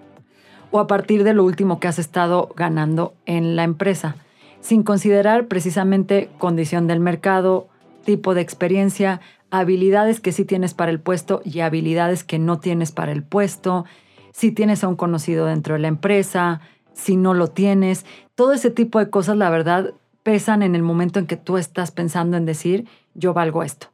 o 0.70 0.80
a 0.80 0.86
partir 0.86 1.24
de 1.24 1.34
lo 1.34 1.44
último 1.44 1.78
que 1.78 1.88
has 1.88 1.98
estado 1.98 2.50
ganando 2.56 3.14
en 3.26 3.56
la 3.56 3.64
empresa 3.64 4.16
sin 4.64 4.82
considerar 4.82 5.46
precisamente 5.46 6.30
condición 6.38 6.86
del 6.86 6.98
mercado, 6.98 7.68
tipo 8.06 8.34
de 8.34 8.40
experiencia, 8.40 9.20
habilidades 9.50 10.20
que 10.20 10.32
sí 10.32 10.46
tienes 10.46 10.72
para 10.72 10.90
el 10.90 11.00
puesto 11.00 11.42
y 11.44 11.60
habilidades 11.60 12.24
que 12.24 12.38
no 12.38 12.58
tienes 12.58 12.90
para 12.90 13.12
el 13.12 13.22
puesto, 13.22 13.84
si 14.32 14.52
tienes 14.52 14.82
a 14.82 14.88
un 14.88 14.96
conocido 14.96 15.44
dentro 15.44 15.74
de 15.74 15.80
la 15.80 15.88
empresa, 15.88 16.62
si 16.94 17.16
no 17.16 17.34
lo 17.34 17.48
tienes, 17.48 18.06
todo 18.34 18.54
ese 18.54 18.70
tipo 18.70 18.98
de 18.98 19.10
cosas, 19.10 19.36
la 19.36 19.50
verdad, 19.50 19.92
pesan 20.22 20.62
en 20.62 20.74
el 20.74 20.82
momento 20.82 21.18
en 21.18 21.26
que 21.26 21.36
tú 21.36 21.58
estás 21.58 21.90
pensando 21.90 22.38
en 22.38 22.46
decir, 22.46 22.88
yo 23.12 23.34
valgo 23.34 23.64
esto. 23.64 23.88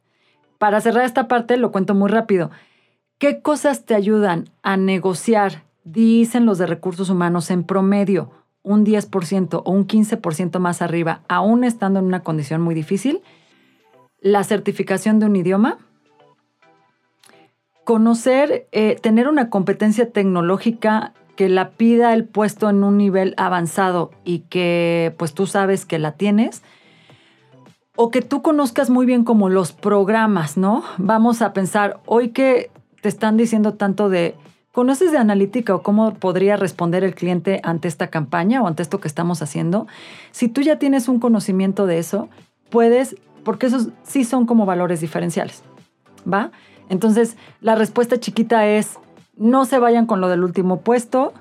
Para 0.61 0.79
cerrar 0.79 1.05
esta 1.05 1.27
parte, 1.27 1.57
lo 1.57 1.71
cuento 1.71 1.95
muy 1.95 2.07
rápido. 2.07 2.51
¿Qué 3.17 3.41
cosas 3.41 3.83
te 3.83 3.95
ayudan 3.95 4.51
a 4.61 4.77
negociar, 4.77 5.63
dicen 5.85 6.45
los 6.45 6.59
de 6.59 6.67
recursos 6.67 7.09
humanos, 7.09 7.49
en 7.49 7.63
promedio? 7.63 8.29
un 8.61 8.85
10% 8.85 9.63
o 9.65 9.71
un 9.71 9.87
15% 9.87 10.59
más 10.59 10.83
arriba, 10.83 11.21
aún 11.27 11.63
estando 11.63 11.97
en 11.97 12.05
una 12.05 12.19
condición 12.19 12.61
muy 12.61 12.75
difícil, 12.75 13.23
la 14.19 14.43
certificación 14.43 15.17
de 15.17 15.25
un 15.25 15.35
idioma, 15.35 15.79
conocer, 17.83 18.67
eh, 18.71 18.97
tener 19.01 19.27
una 19.27 19.49
competencia 19.49 20.11
tecnológica 20.11 21.13
que 21.35 21.49
la 21.49 21.71
pida 21.71 22.13
el 22.13 22.25
puesto 22.25 22.69
en 22.69 22.83
un 22.83 22.97
nivel 22.97 23.33
avanzado 23.37 24.11
y 24.23 24.41
que 24.41 25.15
pues 25.17 25.33
tú 25.33 25.47
sabes 25.47 25.87
que 25.87 25.97
la 25.97 26.11
tienes, 26.11 26.61
o 28.03 28.09
que 28.09 28.23
tú 28.23 28.41
conozcas 28.41 28.89
muy 28.89 29.05
bien 29.05 29.23
como 29.23 29.47
los 29.47 29.73
programas, 29.73 30.57
¿no? 30.57 30.83
Vamos 30.97 31.43
a 31.43 31.53
pensar, 31.53 31.99
hoy 32.07 32.29
que 32.29 32.71
te 32.99 33.09
están 33.09 33.37
diciendo 33.37 33.75
tanto 33.75 34.09
de 34.09 34.35
¿Conoces 34.71 35.11
de 35.11 35.19
analítica 35.19 35.75
o 35.75 35.83
cómo 35.83 36.13
podría 36.15 36.55
responder 36.55 37.03
el 37.03 37.13
cliente 37.13 37.59
ante 37.63 37.87
esta 37.87 38.07
campaña 38.07 38.63
o 38.63 38.67
ante 38.67 38.81
esto 38.81 38.99
que 38.99 39.07
estamos 39.07 39.43
haciendo? 39.43 39.85
Si 40.31 40.47
tú 40.47 40.61
ya 40.61 40.79
tienes 40.79 41.09
un 41.09 41.19
conocimiento 41.19 41.85
de 41.85 41.99
eso, 41.99 42.27
puedes, 42.71 43.17
porque 43.43 43.67
esos 43.67 43.89
sí 44.01 44.23
son 44.23 44.47
como 44.47 44.65
valores 44.65 45.01
diferenciales, 45.01 45.61
¿va? 46.25 46.51
Entonces, 46.89 47.35
la 47.59 47.75
respuesta 47.75 48.19
chiquita 48.19 48.65
es, 48.65 48.97
no 49.35 49.65
se 49.65 49.77
vayan 49.77 50.07
con 50.07 50.21
lo 50.21 50.29
del 50.29 50.43
último 50.43 50.79
puesto, 50.79 51.33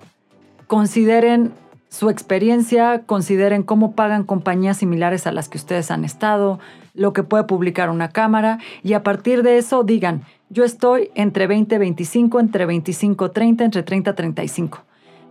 consideren 0.66 1.52
su 1.90 2.08
experiencia, 2.08 3.02
consideren 3.04 3.64
cómo 3.64 3.92
pagan 3.92 4.24
compañías 4.24 4.78
similares 4.78 5.26
a 5.26 5.32
las 5.32 5.48
que 5.48 5.58
ustedes 5.58 5.90
han 5.90 6.04
estado, 6.04 6.60
lo 6.94 7.12
que 7.12 7.24
puede 7.24 7.44
publicar 7.44 7.90
una 7.90 8.08
cámara 8.08 8.58
y 8.82 8.94
a 8.94 9.02
partir 9.02 9.42
de 9.42 9.58
eso 9.58 9.82
digan, 9.82 10.22
yo 10.48 10.64
estoy 10.64 11.10
entre 11.14 11.48
20 11.48 11.78
25, 11.78 12.40
entre 12.40 12.64
25 12.64 13.30
30, 13.32 13.64
entre 13.64 13.82
30 13.82 14.14
35. 14.14 14.78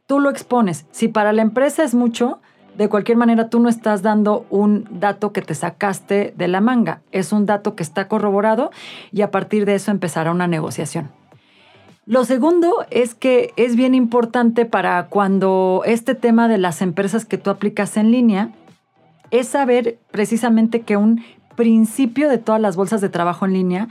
Tú 0.06 0.20
lo 0.20 0.30
expones. 0.30 0.86
Si 0.92 1.08
para 1.08 1.34
la 1.34 1.42
empresa 1.42 1.84
es 1.84 1.96
mucho, 1.96 2.40
de 2.78 2.90
cualquier 2.90 3.18
manera 3.18 3.50
tú 3.50 3.60
no 3.60 3.70
estás 3.70 4.02
dando 4.02 4.46
un 4.50 4.86
dato 4.92 5.32
que 5.32 5.42
te 5.42 5.56
sacaste 5.56 6.34
de 6.36 6.48
la 6.48 6.62
manga. 6.62 7.02
Es 7.12 7.32
un 7.32 7.46
dato 7.46 7.76
que 7.76 7.84
está 7.84 8.08
corroborado 8.08 8.72
y 9.12 9.22
a 9.22 9.32
partir 9.32 9.66
de 9.66 9.76
eso 9.76 9.92
empezará 9.92 10.32
una 10.32 10.48
negociación. 10.48 11.10
Lo 12.10 12.26
segundo 12.26 12.88
es 12.90 13.14
que 13.14 13.54
es 13.56 13.76
bien 13.76 13.94
importante 13.94 14.66
para 14.66 15.06
cuando 15.10 15.84
este 15.86 16.16
tema 16.16 16.48
de 16.48 16.58
las 16.58 16.82
empresas 16.82 17.24
que 17.24 17.38
tú 17.38 17.52
aplicas 17.52 17.98
en 17.98 18.10
línea 18.10 18.50
es 19.30 19.50
saber 19.50 20.00
precisamente 20.10 20.82
que 20.82 20.98
un 20.98 21.24
principio 21.56 22.28
de 22.28 22.40
todas 22.40 22.60
las 22.60 22.76
bolsas 22.76 23.02
de 23.02 23.10
trabajo 23.10 23.46
en 23.46 23.54
línea 23.54 23.90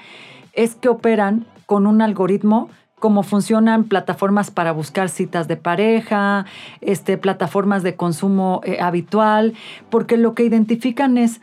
es 0.53 0.75
que 0.75 0.89
operan 0.89 1.47
con 1.67 1.87
un 1.87 2.03
algoritmo 2.03 2.71
como 2.99 3.23
funcionan 3.23 3.85
plataformas 3.85 4.51
para 4.51 4.73
buscar 4.73 5.11
citas 5.11 5.47
de 5.47 5.57
pareja, 5.57 6.45
este, 6.81 7.19
plataformas 7.19 7.85
de 7.85 7.95
consumo 7.95 8.63
eh, 8.65 8.79
habitual, 8.81 9.55
porque 9.91 10.17
lo 10.17 10.35
que 10.35 10.43
identifican 10.43 11.19
es 11.19 11.41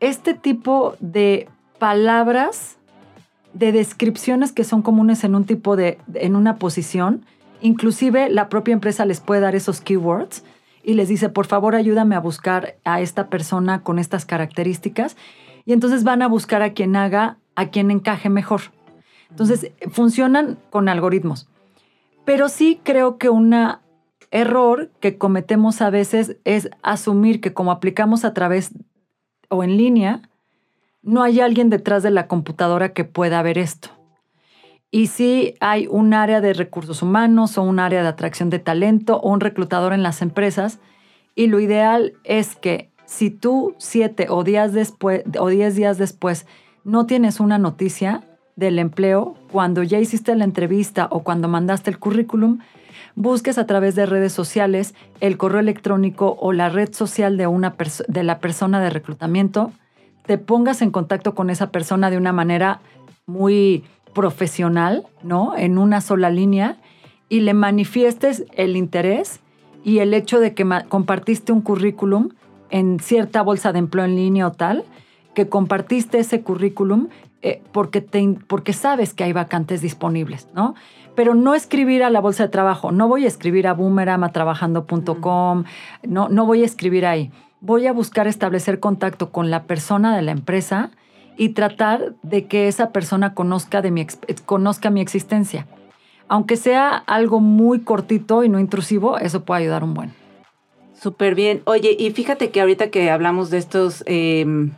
este 0.00 0.34
tipo 0.34 0.96
de 1.00 1.48
palabras 1.78 2.76
de 3.52 3.72
descripciones 3.72 4.52
que 4.52 4.64
son 4.64 4.82
comunes 4.82 5.24
en 5.24 5.34
un 5.34 5.44
tipo 5.44 5.76
de, 5.76 5.98
en 6.14 6.36
una 6.36 6.56
posición. 6.56 7.24
Inclusive 7.60 8.30
la 8.30 8.48
propia 8.48 8.72
empresa 8.72 9.04
les 9.04 9.20
puede 9.20 9.40
dar 9.40 9.54
esos 9.54 9.80
keywords 9.80 10.44
y 10.82 10.94
les 10.94 11.08
dice, 11.08 11.28
por 11.28 11.46
favor, 11.46 11.74
ayúdame 11.74 12.14
a 12.14 12.20
buscar 12.20 12.76
a 12.84 13.00
esta 13.00 13.28
persona 13.28 13.82
con 13.82 13.98
estas 13.98 14.24
características. 14.24 15.16
Y 15.66 15.72
entonces 15.72 16.04
van 16.04 16.22
a 16.22 16.28
buscar 16.28 16.62
a 16.62 16.72
quien 16.72 16.96
haga, 16.96 17.38
a 17.54 17.66
quien 17.68 17.90
encaje 17.90 18.30
mejor. 18.30 18.62
Entonces, 19.30 19.72
funcionan 19.90 20.58
con 20.70 20.88
algoritmos. 20.88 21.48
Pero 22.24 22.48
sí 22.48 22.80
creo 22.82 23.18
que 23.18 23.28
un 23.28 23.54
error 24.30 24.90
que 25.00 25.18
cometemos 25.18 25.80
a 25.82 25.90
veces 25.90 26.36
es 26.44 26.70
asumir 26.82 27.40
que 27.40 27.52
como 27.52 27.72
aplicamos 27.72 28.24
a 28.24 28.32
través 28.32 28.72
o 29.48 29.64
en 29.64 29.76
línea, 29.76 30.22
no 31.02 31.22
hay 31.22 31.40
alguien 31.40 31.70
detrás 31.70 32.02
de 32.02 32.10
la 32.10 32.26
computadora 32.26 32.92
que 32.92 33.04
pueda 33.04 33.42
ver 33.42 33.58
esto. 33.58 33.90
Y 34.90 35.06
si 35.06 35.54
hay 35.60 35.86
un 35.86 36.14
área 36.14 36.40
de 36.40 36.52
recursos 36.52 37.02
humanos 37.02 37.56
o 37.58 37.62
un 37.62 37.78
área 37.78 38.02
de 38.02 38.08
atracción 38.08 38.50
de 38.50 38.58
talento 38.58 39.18
o 39.18 39.30
un 39.30 39.40
reclutador 39.40 39.92
en 39.92 40.02
las 40.02 40.20
empresas. 40.20 40.80
Y 41.36 41.46
lo 41.46 41.60
ideal 41.60 42.14
es 42.24 42.56
que 42.56 42.90
si 43.06 43.30
tú 43.30 43.74
siete 43.78 44.26
o 44.28 44.42
diez, 44.42 44.72
después, 44.72 45.22
o 45.38 45.48
diez 45.48 45.76
días 45.76 45.96
después 45.96 46.46
no 46.84 47.06
tienes 47.06 47.38
una 47.38 47.58
noticia 47.58 48.24
del 48.56 48.78
empleo, 48.78 49.36
cuando 49.52 49.82
ya 49.82 49.98
hiciste 49.98 50.34
la 50.34 50.44
entrevista 50.44 51.06
o 51.10 51.22
cuando 51.22 51.48
mandaste 51.48 51.90
el 51.90 51.98
currículum, 51.98 52.58
busques 53.14 53.58
a 53.58 53.66
través 53.66 53.94
de 53.94 54.06
redes 54.06 54.32
sociales 54.32 54.94
el 55.20 55.38
correo 55.38 55.60
electrónico 55.60 56.36
o 56.40 56.52
la 56.52 56.68
red 56.68 56.92
social 56.92 57.36
de, 57.36 57.46
una 57.46 57.74
de 58.08 58.22
la 58.22 58.38
persona 58.38 58.80
de 58.80 58.90
reclutamiento 58.90 59.72
te 60.26 60.38
pongas 60.38 60.82
en 60.82 60.90
contacto 60.90 61.34
con 61.34 61.50
esa 61.50 61.70
persona 61.70 62.10
de 62.10 62.16
una 62.16 62.32
manera 62.32 62.80
muy 63.26 63.84
profesional, 64.14 65.06
¿no? 65.22 65.56
En 65.56 65.78
una 65.78 66.00
sola 66.00 66.30
línea 66.30 66.76
y 67.28 67.40
le 67.40 67.54
manifiestes 67.54 68.44
el 68.54 68.76
interés 68.76 69.40
y 69.84 69.98
el 69.98 70.14
hecho 70.14 70.40
de 70.40 70.54
que 70.54 70.66
compartiste 70.88 71.52
un 71.52 71.60
currículum 71.62 72.30
en 72.70 73.00
cierta 73.00 73.42
bolsa 73.42 73.72
de 73.72 73.78
empleo 73.78 74.04
en 74.04 74.16
línea 74.16 74.46
o 74.46 74.52
tal, 74.52 74.84
que 75.34 75.48
compartiste 75.48 76.18
ese 76.18 76.42
currículum 76.42 77.08
eh, 77.42 77.62
porque, 77.72 78.00
te, 78.00 78.36
porque 78.46 78.72
sabes 78.72 79.14
que 79.14 79.24
hay 79.24 79.32
vacantes 79.32 79.80
disponibles, 79.80 80.48
¿no? 80.54 80.74
Pero 81.14 81.34
no 81.34 81.54
escribir 81.54 82.04
a 82.04 82.10
la 82.10 82.20
bolsa 82.20 82.44
de 82.44 82.48
trabajo, 82.50 82.92
no 82.92 83.08
voy 83.08 83.24
a 83.24 83.28
escribir 83.28 83.66
a 83.66 83.74
boomeramatrabajando.com, 83.74 85.64
no, 86.06 86.28
no 86.28 86.46
voy 86.46 86.62
a 86.62 86.66
escribir 86.66 87.06
ahí 87.06 87.30
voy 87.60 87.86
a 87.86 87.92
buscar 87.92 88.26
establecer 88.26 88.80
contacto 88.80 89.30
con 89.30 89.50
la 89.50 89.64
persona 89.64 90.16
de 90.16 90.22
la 90.22 90.32
empresa 90.32 90.90
y 91.36 91.50
tratar 91.50 92.14
de 92.22 92.46
que 92.46 92.68
esa 92.68 92.90
persona 92.90 93.34
conozca, 93.34 93.82
de 93.82 93.90
mi, 93.90 94.06
conozca 94.44 94.90
mi 94.90 95.00
existencia. 95.00 95.66
Aunque 96.28 96.56
sea 96.56 96.96
algo 97.06 97.40
muy 97.40 97.80
cortito 97.80 98.44
y 98.44 98.48
no 98.48 98.60
intrusivo, 98.60 99.18
eso 99.18 99.44
puede 99.44 99.62
ayudar 99.62 99.84
un 99.84 99.94
buen. 99.94 100.12
Súper 100.94 101.34
bien. 101.34 101.62
Oye, 101.64 101.96
y 101.98 102.10
fíjate 102.10 102.50
que 102.50 102.60
ahorita 102.60 102.90
que 102.90 103.10
hablamos 103.10 103.50
de 103.50 103.58
estos 103.58 104.04
em, 104.06 104.72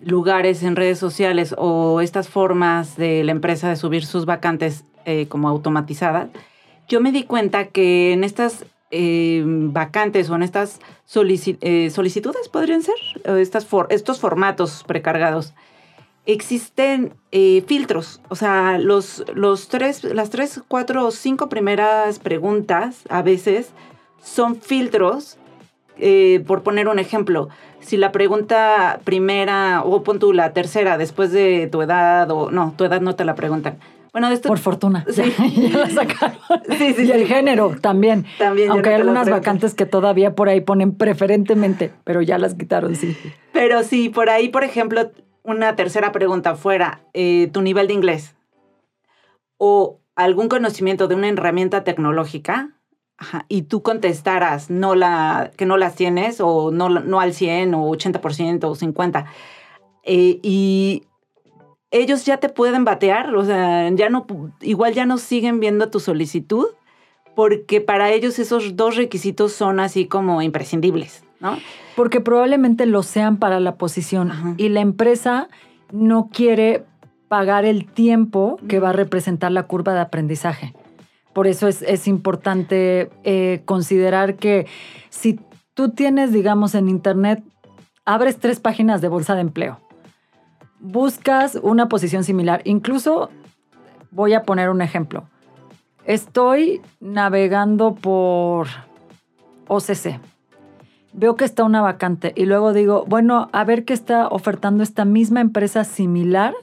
lugares 0.00 0.62
en 0.62 0.74
redes 0.74 0.98
sociales 0.98 1.54
o 1.58 2.00
estas 2.00 2.28
formas 2.28 2.96
de 2.96 3.22
la 3.24 3.32
empresa 3.32 3.68
de 3.68 3.76
subir 3.76 4.06
sus 4.06 4.24
vacantes 4.24 4.84
eh, 5.04 5.26
como 5.28 5.48
automatizadas, 5.48 6.30
yo 6.88 7.00
me 7.00 7.12
di 7.12 7.24
cuenta 7.24 7.66
que 7.66 8.12
en 8.12 8.24
estas 8.24 8.64
eh, 8.90 9.42
vacantes 9.46 10.28
en 10.28 10.42
estas 10.42 10.80
eh, 11.14 11.90
solicitudes, 11.90 12.48
podrían 12.48 12.82
ser, 12.82 12.96
estas 13.38 13.66
estos 13.90 14.20
formatos 14.20 14.84
precargados, 14.86 15.54
existen 16.26 17.14
eh, 17.32 17.62
filtros. 17.66 18.20
O 18.28 18.36
sea, 18.36 18.78
los, 18.78 19.24
los 19.34 19.68
tres, 19.68 20.04
las 20.04 20.30
tres, 20.30 20.60
cuatro 20.66 21.06
o 21.06 21.10
cinco 21.10 21.48
primeras 21.48 22.18
preguntas 22.18 23.02
a 23.08 23.22
veces 23.22 23.70
son 24.22 24.60
filtros. 24.60 25.36
por 26.46 26.62
poner 26.62 26.88
un 26.88 26.98
ejemplo, 26.98 27.48
si 27.80 27.96
la 27.96 28.10
pregunta 28.10 29.00
primera 29.04 29.82
o 29.84 30.02
pon 30.02 30.18
tú 30.18 30.32
la 30.32 30.52
tercera 30.52 30.96
después 30.96 31.30
de 31.30 31.68
tu 31.70 31.82
edad 31.82 32.30
o 32.30 32.50
no, 32.50 32.74
tu 32.76 32.84
edad 32.84 33.00
no 33.00 33.14
te 33.14 33.24
la 33.24 33.34
preguntan 33.34 33.78
bueno, 34.12 34.28
esto... 34.28 34.48
Por 34.48 34.58
fortuna. 34.58 35.04
Sí. 35.10 35.22
Ya, 35.70 35.78
la 35.78 35.90
sacaron. 35.90 36.38
Sí, 36.78 36.94
sí, 36.94 37.04
y 37.04 37.10
el 37.10 37.26
género 37.26 37.76
también. 37.80 38.26
También. 38.38 38.70
Aunque 38.70 38.90
hay 38.90 38.96
algunas 38.96 39.28
vacantes 39.28 39.74
que 39.74 39.86
todavía 39.86 40.34
por 40.34 40.48
ahí 40.48 40.60
ponen 40.60 40.94
preferentemente, 40.94 41.92
pero 42.04 42.22
ya 42.22 42.38
las 42.38 42.54
quitaron, 42.54 42.96
sí. 42.96 43.16
Pero 43.52 43.82
sí, 43.82 44.08
por 44.08 44.30
ahí, 44.30 44.48
por 44.48 44.64
ejemplo, 44.64 45.10
una 45.42 45.76
tercera 45.76 46.12
pregunta 46.12 46.54
fuera, 46.54 47.00
eh, 47.14 47.48
tu 47.52 47.62
nivel 47.62 47.88
de 47.88 47.94
inglés 47.94 48.34
o 49.58 50.00
algún 50.16 50.48
conocimiento 50.48 51.06
de 51.06 51.14
una 51.14 51.28
herramienta 51.28 51.84
tecnológica, 51.84 52.80
y 53.48 53.62
tú 53.62 53.82
contestaras 53.82 54.70
no 54.70 54.94
la, 54.94 55.50
que 55.56 55.66
no 55.66 55.76
las 55.76 55.94
tienes 55.94 56.40
o 56.40 56.70
no, 56.70 56.88
no 56.88 57.20
al 57.20 57.34
100 57.34 57.74
o 57.74 57.90
80% 57.90 58.64
o 58.64 58.74
50%. 58.74 59.26
Eh, 60.02 60.40
y 60.42 61.04
ellos 61.90 62.24
ya 62.24 62.38
te 62.38 62.48
pueden 62.48 62.84
batear, 62.84 63.34
o 63.34 63.44
sea, 63.44 63.88
ya 63.90 64.08
no, 64.08 64.26
igual 64.60 64.94
ya 64.94 65.06
no 65.06 65.18
siguen 65.18 65.60
viendo 65.60 65.90
tu 65.90 66.00
solicitud, 66.00 66.66
porque 67.34 67.80
para 67.80 68.10
ellos 68.10 68.38
esos 68.38 68.76
dos 68.76 68.96
requisitos 68.96 69.52
son 69.52 69.80
así 69.80 70.06
como 70.06 70.42
imprescindibles, 70.42 71.24
¿no? 71.40 71.58
Porque 71.96 72.20
probablemente 72.20 72.86
lo 72.86 73.02
sean 73.02 73.38
para 73.38 73.60
la 73.60 73.76
posición 73.76 74.54
y 74.56 74.68
la 74.68 74.80
empresa 74.80 75.48
no 75.92 76.28
quiere 76.32 76.84
pagar 77.28 77.64
el 77.64 77.86
tiempo 77.86 78.58
que 78.68 78.80
va 78.80 78.90
a 78.90 78.92
representar 78.92 79.52
la 79.52 79.64
curva 79.64 79.94
de 79.94 80.00
aprendizaje. 80.00 80.74
Por 81.32 81.46
eso 81.46 81.68
es, 81.68 82.08
importante 82.08 83.10
eh, 83.22 83.62
considerar 83.64 84.34
que 84.34 84.66
si 85.10 85.38
tú 85.74 85.90
tienes, 85.90 86.32
digamos, 86.32 86.74
en 86.74 86.88
Internet, 86.88 87.42
abres 88.04 88.38
tres 88.38 88.58
páginas 88.58 89.00
de 89.00 89.08
bolsa 89.08 89.36
de 89.36 89.42
empleo 89.42 89.78
buscas 90.80 91.58
una 91.62 91.88
posición 91.88 92.24
similar. 92.24 92.62
Incluso 92.64 93.30
voy 94.10 94.34
a 94.34 94.42
poner 94.42 94.70
un 94.70 94.82
ejemplo. 94.82 95.24
Estoy 96.04 96.80
navegando 96.98 97.94
por 97.94 98.68
OCC. 99.68 100.18
Veo 101.12 101.36
que 101.36 101.44
está 101.44 101.64
una 101.64 101.82
vacante 101.82 102.32
y 102.36 102.46
luego 102.46 102.72
digo, 102.72 103.04
bueno, 103.06 103.48
a 103.52 103.64
ver 103.64 103.84
qué 103.84 103.92
está 103.92 104.28
ofertando 104.28 104.82
esta 104.82 105.04
misma 105.04 105.40
empresa 105.40 105.84
similar 105.84 106.54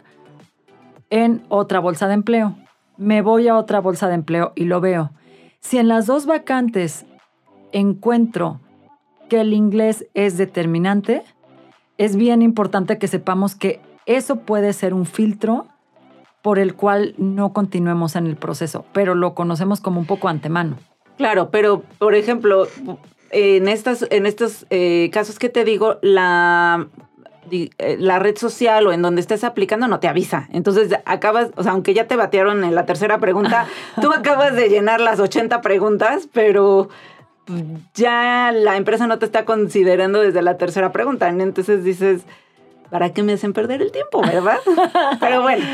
en 1.09 1.43
otra 1.49 1.79
bolsa 1.79 2.07
de 2.07 2.15
empleo. 2.15 2.55
Me 2.97 3.21
voy 3.21 3.47
a 3.47 3.57
otra 3.57 3.79
bolsa 3.79 4.07
de 4.07 4.15
empleo 4.15 4.53
y 4.55 4.65
lo 4.65 4.81
veo. 4.81 5.11
Si 5.59 5.77
en 5.77 5.87
las 5.87 6.05
dos 6.05 6.25
vacantes 6.25 7.05
encuentro 7.71 8.59
que 9.29 9.41
el 9.41 9.53
inglés 9.53 10.07
es 10.13 10.37
determinante, 10.37 11.23
es 11.97 12.15
bien 12.15 12.41
importante 12.41 12.97
que 12.97 13.07
sepamos 13.07 13.55
que 13.55 13.81
eso 14.07 14.37
puede 14.37 14.73
ser 14.73 14.93
un 14.93 15.05
filtro 15.05 15.67
por 16.41 16.59
el 16.59 16.73
cual 16.75 17.13
no 17.17 17.53
continuemos 17.53 18.15
en 18.15 18.25
el 18.25 18.37
proceso, 18.37 18.85
pero 18.93 19.13
lo 19.13 19.35
conocemos 19.35 19.81
como 19.81 19.99
un 19.99 20.05
poco 20.05 20.29
antemano. 20.29 20.77
Claro, 21.17 21.49
pero 21.51 21.83
por 21.99 22.15
ejemplo, 22.15 22.67
en, 23.31 23.67
estas, 23.67 24.07
en 24.09 24.25
estos 24.25 24.65
eh, 24.69 25.09
casos 25.11 25.39
que 25.39 25.49
te 25.49 25.65
digo, 25.65 25.97
la, 26.01 26.87
eh, 27.51 27.97
la 27.99 28.19
red 28.19 28.37
social 28.37 28.87
o 28.87 28.93
en 28.93 29.01
donde 29.01 29.19
estés 29.19 29.43
aplicando 29.43 29.87
no 29.87 29.99
te 29.99 30.07
avisa. 30.07 30.47
Entonces 30.53 30.95
acabas, 31.05 31.49
o 31.55 31.63
sea, 31.63 31.73
aunque 31.73 31.93
ya 31.93 32.07
te 32.07 32.15
batearon 32.15 32.63
en 32.63 32.75
la 32.75 32.85
tercera 32.85 33.19
pregunta, 33.19 33.67
tú 34.01 34.13
acabas 34.13 34.55
de 34.55 34.69
llenar 34.69 35.01
las 35.01 35.19
80 35.19 35.61
preguntas, 35.61 36.29
pero 36.31 36.87
ya 37.93 38.51
la 38.53 38.77
empresa 38.77 39.07
no 39.07 39.19
te 39.19 39.25
está 39.25 39.45
considerando 39.45 40.21
desde 40.21 40.41
la 40.41 40.57
tercera 40.57 40.91
pregunta. 40.91 41.29
Entonces 41.29 41.83
dices, 41.83 42.23
¿para 42.89 43.13
qué 43.13 43.23
me 43.23 43.33
hacen 43.33 43.53
perder 43.53 43.81
el 43.81 43.91
tiempo, 43.91 44.21
verdad? 44.21 44.57
Pero 45.19 45.41
bueno, 45.41 45.65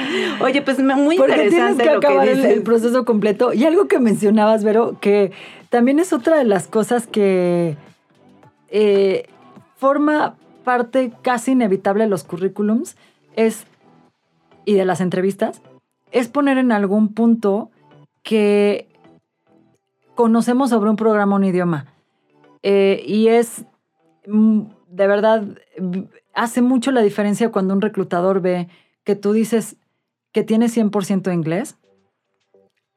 oye, 0.42 0.62
pues 0.62 0.80
muy 0.80 1.18
Porque 1.18 1.34
interesante 1.34 1.84
tienes 1.84 2.00
que 2.00 2.08
acabar 2.08 2.28
el, 2.28 2.64
proceso 2.64 3.06
completo. 3.06 3.54
Y 3.54 3.66
algo 3.66 3.88
que 3.88 4.00
mencionabas, 4.00 4.64
Vero, 4.64 4.98
que 5.00 5.32
también 5.70 6.00
es 6.00 6.14
otra 6.14 6.38
de 6.38 6.46
las 6.46 6.68
cosas 6.68 7.08
que 7.08 7.78
eh, 8.70 9.28
forma 9.78 10.36
parte 10.64 11.12
casi 11.22 11.52
inevitable 11.52 12.06
de 12.06 12.10
los 12.10 12.24
currículums, 12.24 12.96
es, 13.36 13.66
y 14.66 14.74
de 14.74 14.86
las 14.86 15.02
entrevistas, 15.02 15.62
es 16.12 16.28
poner 16.28 16.58
en 16.58 16.72
algún 16.72 17.14
punto 17.14 17.70
que 18.22 18.88
conocemos 20.16 20.70
sobre 20.70 20.90
un 20.90 20.96
programa, 20.96 21.36
un 21.36 21.44
idioma. 21.44 21.88
Eh, 22.62 23.04
y 23.06 23.28
es 23.28 23.66
mm, 24.26 24.62
de 24.88 25.08
verdad 25.08 25.44
hace 26.34 26.62
mucho 26.62 26.92
la 26.92 27.02
diferencia 27.02 27.52
cuando 27.52 27.74
un 27.74 27.82
reclutador 27.82 28.42
ve 28.42 28.68
que 29.04 29.16
tú 29.16 29.34
dices 29.34 29.78
que 30.32 30.44
tienes 30.44 30.76
100% 30.76 31.34
inglés 31.34 31.78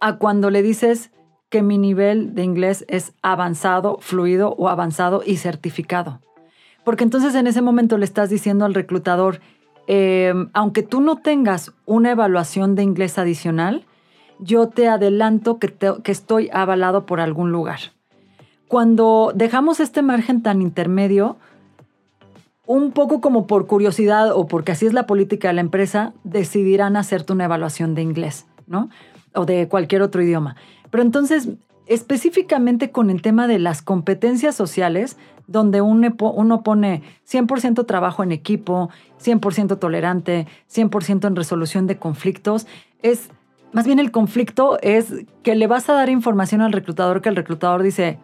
a 0.00 0.16
cuando 0.16 0.50
le 0.50 0.62
dices 0.62 1.10
que 1.48 1.62
mi 1.62 1.78
nivel 1.78 2.34
de 2.34 2.42
inglés 2.42 2.84
es 2.88 3.12
avanzado, 3.22 3.98
fluido 4.00 4.54
o 4.58 4.68
avanzado 4.68 5.22
y 5.24 5.36
certificado. 5.36 6.20
Porque 6.84 7.04
entonces 7.04 7.34
en 7.34 7.46
ese 7.46 7.62
momento 7.62 7.98
le 7.98 8.04
estás 8.04 8.30
diciendo 8.30 8.64
al 8.64 8.74
reclutador 8.74 9.40
eh, 9.86 10.34
aunque 10.52 10.82
tú 10.82 11.00
no 11.00 11.16
tengas 11.16 11.72
una 11.84 12.10
evaluación 12.10 12.74
de 12.74 12.82
inglés 12.82 13.18
adicional, 13.18 13.84
yo 14.38 14.68
te 14.68 14.88
adelanto 14.88 15.58
que 15.58 16.12
estoy 16.12 16.50
avalado 16.52 17.06
por 17.06 17.20
algún 17.20 17.52
lugar. 17.52 17.78
Cuando 18.68 19.32
dejamos 19.34 19.80
este 19.80 20.02
margen 20.02 20.42
tan 20.42 20.60
intermedio, 20.60 21.36
un 22.66 22.92
poco 22.92 23.20
como 23.20 23.46
por 23.46 23.66
curiosidad 23.66 24.32
o 24.32 24.46
porque 24.46 24.72
así 24.72 24.86
es 24.86 24.92
la 24.92 25.06
política 25.06 25.48
de 25.48 25.54
la 25.54 25.60
empresa, 25.60 26.12
decidirán 26.24 26.96
hacerte 26.96 27.32
una 27.32 27.44
evaluación 27.44 27.94
de 27.94 28.02
inglés, 28.02 28.46
¿no? 28.66 28.90
O 29.34 29.46
de 29.46 29.68
cualquier 29.68 30.02
otro 30.02 30.22
idioma. 30.22 30.56
Pero 30.90 31.02
entonces, 31.02 31.48
específicamente 31.86 32.90
con 32.90 33.10
el 33.10 33.22
tema 33.22 33.46
de 33.46 33.58
las 33.58 33.82
competencias 33.82 34.54
sociales, 34.56 35.16
donde 35.46 35.80
uno 35.80 36.62
pone 36.62 37.02
100% 37.30 37.86
trabajo 37.86 38.24
en 38.24 38.32
equipo, 38.32 38.90
100% 39.22 39.78
tolerante, 39.78 40.48
100% 40.68 41.28
en 41.28 41.36
resolución 41.36 41.86
de 41.86 41.98
conflictos, 41.98 42.66
es 43.02 43.30
más 43.72 43.86
bien 43.86 43.98
el 43.98 44.10
conflicto 44.10 44.78
es 44.80 45.12
que 45.42 45.54
le 45.54 45.66
vas 45.66 45.88
a 45.88 45.92
dar 45.92 46.08
información 46.08 46.62
al 46.62 46.72
reclutador 46.72 47.20
que 47.20 47.28
el 47.28 47.36
reclutador 47.36 47.82
dice, 47.82 48.18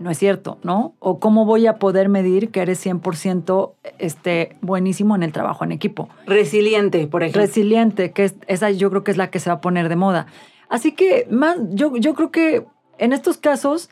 no 0.00 0.10
es 0.10 0.18
cierto, 0.18 0.58
¿no? 0.62 0.94
O 0.98 1.20
cómo 1.20 1.44
voy 1.44 1.66
a 1.66 1.78
poder 1.78 2.08
medir 2.08 2.50
que 2.50 2.62
eres 2.62 2.84
100% 2.84 3.74
este, 3.98 4.56
buenísimo 4.62 5.14
en 5.14 5.22
el 5.22 5.30
trabajo 5.30 5.62
en 5.62 5.72
equipo. 5.72 6.08
Resiliente, 6.26 7.06
por 7.06 7.22
ejemplo. 7.22 7.42
Resiliente, 7.42 8.10
que 8.12 8.24
es, 8.24 8.34
esa 8.46 8.70
yo 8.70 8.88
creo 8.88 9.04
que 9.04 9.10
es 9.10 9.18
la 9.18 9.30
que 9.30 9.38
se 9.38 9.50
va 9.50 9.56
a 9.56 9.60
poner 9.60 9.90
de 9.90 9.96
moda. 9.96 10.26
Así 10.70 10.92
que 10.92 11.26
más, 11.30 11.58
yo, 11.72 11.94
yo 11.96 12.14
creo 12.14 12.30
que 12.30 12.64
en 12.96 13.12
estos 13.12 13.36
casos 13.36 13.90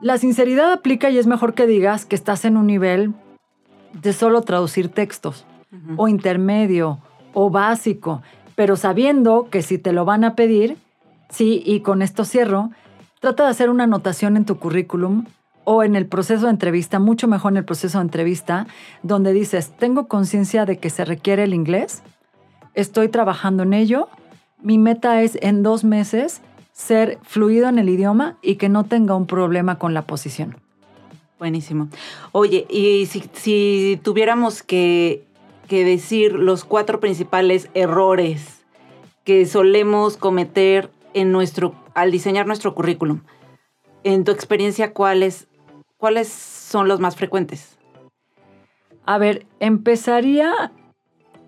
la 0.00 0.18
sinceridad 0.18 0.72
aplica 0.72 1.08
y 1.08 1.18
es 1.18 1.28
mejor 1.28 1.54
que 1.54 1.68
digas 1.68 2.04
que 2.04 2.16
estás 2.16 2.44
en 2.44 2.56
un 2.56 2.66
nivel 2.66 3.14
de 3.92 4.12
solo 4.12 4.42
traducir 4.42 4.88
textos 4.88 5.46
o 5.96 6.08
intermedio 6.08 6.98
o 7.32 7.50
básico, 7.50 8.22
pero 8.54 8.76
sabiendo 8.76 9.48
que 9.50 9.62
si 9.62 9.78
te 9.78 9.92
lo 9.92 10.04
van 10.04 10.24
a 10.24 10.34
pedir, 10.34 10.78
sí, 11.28 11.62
y 11.64 11.80
con 11.80 12.02
esto 12.02 12.24
cierro, 12.24 12.70
trata 13.26 13.42
de 13.46 13.50
hacer 13.50 13.70
una 13.70 13.84
anotación 13.84 14.36
en 14.36 14.44
tu 14.44 14.56
currículum 14.60 15.24
o 15.64 15.82
en 15.82 15.96
el 15.96 16.06
proceso 16.06 16.44
de 16.44 16.52
entrevista, 16.52 17.00
mucho 17.00 17.26
mejor 17.26 17.54
en 17.54 17.56
el 17.56 17.64
proceso 17.64 17.98
de 17.98 18.02
entrevista, 18.02 18.68
donde 19.02 19.32
dices, 19.32 19.72
tengo 19.76 20.06
conciencia 20.06 20.64
de 20.64 20.78
que 20.78 20.90
se 20.90 21.04
requiere 21.04 21.42
el 21.42 21.52
inglés, 21.52 22.04
estoy 22.74 23.08
trabajando 23.08 23.64
en 23.64 23.72
ello, 23.72 24.08
mi 24.62 24.78
meta 24.78 25.22
es 25.22 25.36
en 25.42 25.64
dos 25.64 25.82
meses 25.82 26.40
ser 26.72 27.18
fluido 27.22 27.68
en 27.68 27.80
el 27.80 27.88
idioma 27.88 28.36
y 28.42 28.56
que 28.56 28.68
no 28.68 28.84
tenga 28.84 29.16
un 29.16 29.26
problema 29.26 29.76
con 29.76 29.92
la 29.92 30.02
posición. 30.02 30.56
Buenísimo. 31.40 31.88
Oye, 32.30 32.64
y 32.70 33.06
si, 33.06 33.98
tuviéramos 34.04 34.62
que, 34.62 35.24
decir 35.68 36.34
los 36.34 36.64
cuatro 36.64 37.00
principales 37.00 37.70
errores 37.74 38.62
que 39.24 39.46
solemos 39.46 40.16
cometer 40.16 40.90
en 41.16 41.32
nuestro, 41.32 41.74
al 41.94 42.10
diseñar 42.10 42.46
nuestro 42.46 42.74
currículum, 42.74 43.22
en 44.04 44.24
tu 44.24 44.32
experiencia, 44.32 44.92
¿cuáles, 44.92 45.48
cuáles 45.96 46.28
son 46.28 46.88
los 46.88 47.00
más 47.00 47.16
frecuentes? 47.16 47.78
A 49.06 49.16
ver, 49.16 49.46
empezaría 49.58 50.72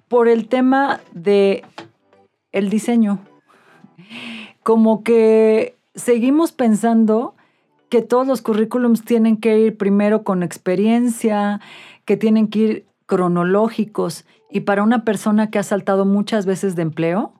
por 0.08 0.26
el 0.26 0.48
tema 0.48 1.00
de 1.12 1.64
el 2.50 2.70
diseño 2.70 3.20
como 4.62 5.02
que 5.02 5.76
seguimos 5.94 6.52
pensando 6.52 7.34
que 7.90 8.00
todos 8.00 8.26
los 8.26 8.40
currículums 8.40 9.04
tienen 9.04 9.36
que 9.36 9.58
ir 9.58 9.76
primero 9.76 10.24
con 10.24 10.42
experiencia, 10.42 11.60
que 12.06 12.16
tienen 12.16 12.48
que 12.48 12.58
ir 12.58 12.86
cronológicos. 13.06 14.24
Y 14.50 14.60
para 14.60 14.82
una 14.82 15.04
persona 15.04 15.50
que 15.50 15.58
ha 15.58 15.62
saltado 15.62 16.04
muchas 16.04 16.46
veces 16.46 16.74
de 16.74 16.82
empleo, 16.82 17.32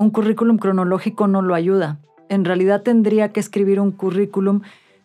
un 0.00 0.10
currículum 0.10 0.56
cronológico 0.56 1.28
no 1.28 1.42
lo 1.42 1.54
ayuda. 1.54 1.98
En 2.28 2.44
realidad 2.44 2.82
tendría 2.82 3.32
que 3.32 3.38
escribir 3.38 3.78
un 3.80 3.92
currículum 3.92 4.62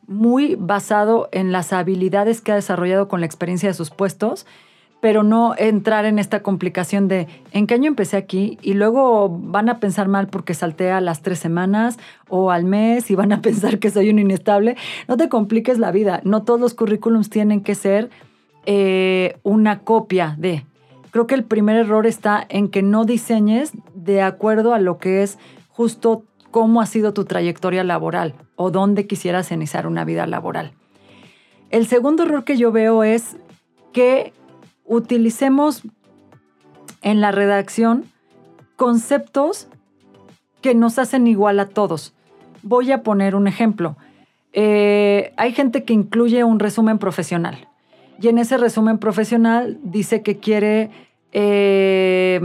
muy 0.08 0.56
basado 0.56 1.28
en 1.32 1.52
las 1.52 1.74
habilidades 1.74 2.40
que 2.40 2.54
ha 2.54 2.56
desarrollado 2.56 3.08
con 3.08 3.20
la 3.20 3.26
experiencia 3.26 3.70
de 3.70 3.74
sus 3.74 3.92
puestos 3.92 4.48
pero 5.06 5.22
no 5.22 5.54
entrar 5.60 6.06
en 6.06 6.18
esta 6.18 6.42
complicación 6.42 7.08
de 7.08 7.28
en 7.52 7.68
qué 7.68 7.76
año 7.76 7.90
empecé 7.90 8.18
aquí 8.18 8.58
y 8.64 8.74
luego 8.74 9.30
van 9.30 9.70
a 9.70 9.80
pensar 9.80 10.08
mal 10.08 10.30
porque 10.30 10.56
salté 10.56 10.90
a 10.90 11.00
las 11.00 11.22
tres 11.22 11.38
semanas 11.38 12.00
o 12.28 12.50
al 12.50 12.64
mes 12.64 13.12
y 13.12 13.16
van 13.16 13.32
a 13.32 13.42
pensar 13.44 13.78
que 13.78 13.92
soy 13.92 14.10
un 14.10 14.18
inestable. 14.18 14.78
No 15.08 15.16
te 15.16 15.30
compliques 15.30 15.78
la 15.78 15.92
vida. 15.92 16.22
No 16.24 16.42
todos 16.42 16.60
los 16.60 16.74
currículums 16.74 17.30
tienen 17.30 17.62
que 17.62 17.76
ser 17.76 18.10
eh, 18.66 19.38
una 19.44 19.82
copia 19.82 20.36
de. 20.40 20.66
Creo 21.16 21.28
que 21.28 21.36
el 21.36 21.46
primer 21.46 21.78
error 21.78 22.08
está 22.08 22.46
en 22.50 22.68
que 22.68 22.82
no 22.82 23.06
diseñes 23.06 23.72
de 23.94 24.22
acuerdo 24.22 24.74
a 24.74 24.80
lo 24.80 24.98
que 24.98 25.24
es 25.24 25.40
justo 25.70 26.26
cómo 26.52 26.82
ha 26.82 26.86
sido 26.86 27.14
tu 27.14 27.24
trayectoria 27.24 27.86
laboral 27.86 28.36
o 28.58 28.70
dónde 28.70 29.08
quisieras 29.08 29.50
iniciar 29.54 29.88
una 29.88 30.04
vida 30.04 30.28
laboral. 30.28 30.74
El 31.70 31.88
segundo 31.88 32.24
error 32.24 32.44
que 32.44 32.58
yo 32.58 32.74
veo 32.74 33.06
es 33.06 33.38
que 33.94 34.34
utilicemos 34.84 35.84
en 37.02 37.22
la 37.22 37.32
redacción 37.32 38.04
conceptos 38.76 39.70
que 40.62 40.76
nos 40.76 41.00
hacen 41.00 41.28
igual 41.28 41.62
a 41.62 41.70
todos. 41.70 42.14
Voy 42.62 42.92
a 42.92 43.04
poner 43.04 43.36
un 43.36 43.48
ejemplo. 43.48 43.96
Eh, 44.52 45.32
hay 45.38 45.54
gente 45.54 45.86
que 45.86 45.94
incluye 45.94 46.44
un 46.44 46.60
resumen 46.60 46.98
profesional 46.98 47.70
y 48.20 48.30
en 48.30 48.38
ese 48.38 48.58
resumen 48.58 48.98
profesional 48.98 49.80
dice 49.84 50.22
que 50.22 50.38
quiere 50.38 50.90
eh, 51.38 52.40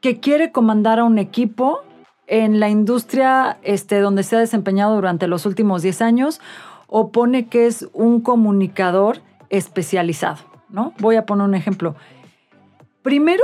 que 0.00 0.20
quiere 0.20 0.52
comandar 0.52 1.00
a 1.00 1.04
un 1.04 1.18
equipo 1.18 1.80
en 2.28 2.60
la 2.60 2.68
industria 2.68 3.58
este, 3.62 3.98
donde 3.98 4.22
se 4.22 4.36
ha 4.36 4.38
desempeñado 4.38 4.94
durante 4.94 5.26
los 5.26 5.44
últimos 5.44 5.82
10 5.82 6.02
años 6.02 6.40
o 6.86 7.10
pone 7.10 7.46
que 7.46 7.66
es 7.66 7.88
un 7.92 8.20
comunicador 8.20 9.18
especializado. 9.50 10.38
¿no? 10.68 10.92
Voy 11.00 11.16
a 11.16 11.26
poner 11.26 11.48
un 11.48 11.56
ejemplo. 11.56 11.96
Primero, 13.02 13.42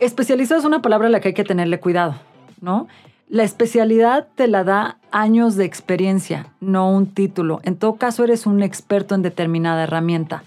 especializado 0.00 0.58
es 0.58 0.66
una 0.66 0.82
palabra 0.82 1.06
a 1.06 1.10
la 1.10 1.20
que 1.20 1.28
hay 1.28 1.34
que 1.34 1.44
tenerle 1.44 1.78
cuidado, 1.78 2.16
¿no? 2.60 2.88
La 3.28 3.44
especialidad 3.44 4.26
te 4.34 4.48
la 4.48 4.64
da 4.64 4.98
años 5.12 5.54
de 5.54 5.66
experiencia, 5.66 6.46
no 6.60 6.90
un 6.90 7.06
título. 7.06 7.60
En 7.62 7.76
todo 7.76 7.94
caso, 7.94 8.24
eres 8.24 8.46
un 8.46 8.62
experto 8.62 9.14
en 9.14 9.22
determinada 9.22 9.84
herramienta. 9.84 10.42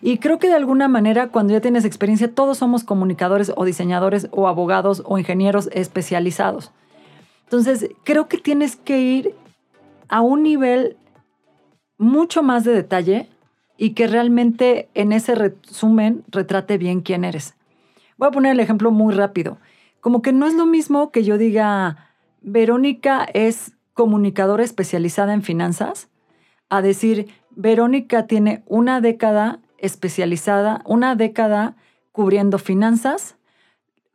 Y 0.00 0.18
creo 0.18 0.38
que 0.38 0.48
de 0.48 0.54
alguna 0.54 0.88
manera, 0.88 1.28
cuando 1.28 1.52
ya 1.52 1.60
tienes 1.60 1.84
experiencia, 1.84 2.32
todos 2.32 2.58
somos 2.58 2.84
comunicadores 2.84 3.52
o 3.56 3.64
diseñadores 3.64 4.28
o 4.30 4.48
abogados 4.48 5.02
o 5.06 5.18
ingenieros 5.18 5.68
especializados. 5.72 6.72
Entonces, 7.44 7.90
creo 8.04 8.28
que 8.28 8.38
tienes 8.38 8.76
que 8.76 9.00
ir 9.00 9.34
a 10.08 10.20
un 10.20 10.42
nivel 10.42 10.96
mucho 11.98 12.42
más 12.42 12.64
de 12.64 12.72
detalle 12.72 13.28
y 13.76 13.90
que 13.90 14.06
realmente 14.06 14.88
en 14.94 15.12
ese 15.12 15.34
resumen 15.34 16.24
retrate 16.28 16.78
bien 16.78 17.00
quién 17.00 17.24
eres. 17.24 17.54
Voy 18.16 18.28
a 18.28 18.32
poner 18.32 18.52
el 18.52 18.60
ejemplo 18.60 18.90
muy 18.90 19.14
rápido. 19.14 19.58
Como 20.00 20.22
que 20.22 20.32
no 20.32 20.46
es 20.46 20.54
lo 20.54 20.66
mismo 20.66 21.10
que 21.10 21.24
yo 21.24 21.38
diga, 21.38 22.10
Verónica 22.40 23.26
es 23.32 23.72
comunicadora 23.94 24.64
especializada 24.64 25.32
en 25.32 25.42
finanzas, 25.42 26.08
a 26.68 26.82
decir, 26.82 27.28
Verónica 27.50 28.26
tiene 28.26 28.62
una 28.66 29.00
década 29.00 29.60
especializada, 29.84 30.82
una 30.84 31.14
década 31.14 31.76
cubriendo 32.12 32.58
finanzas 32.58 33.36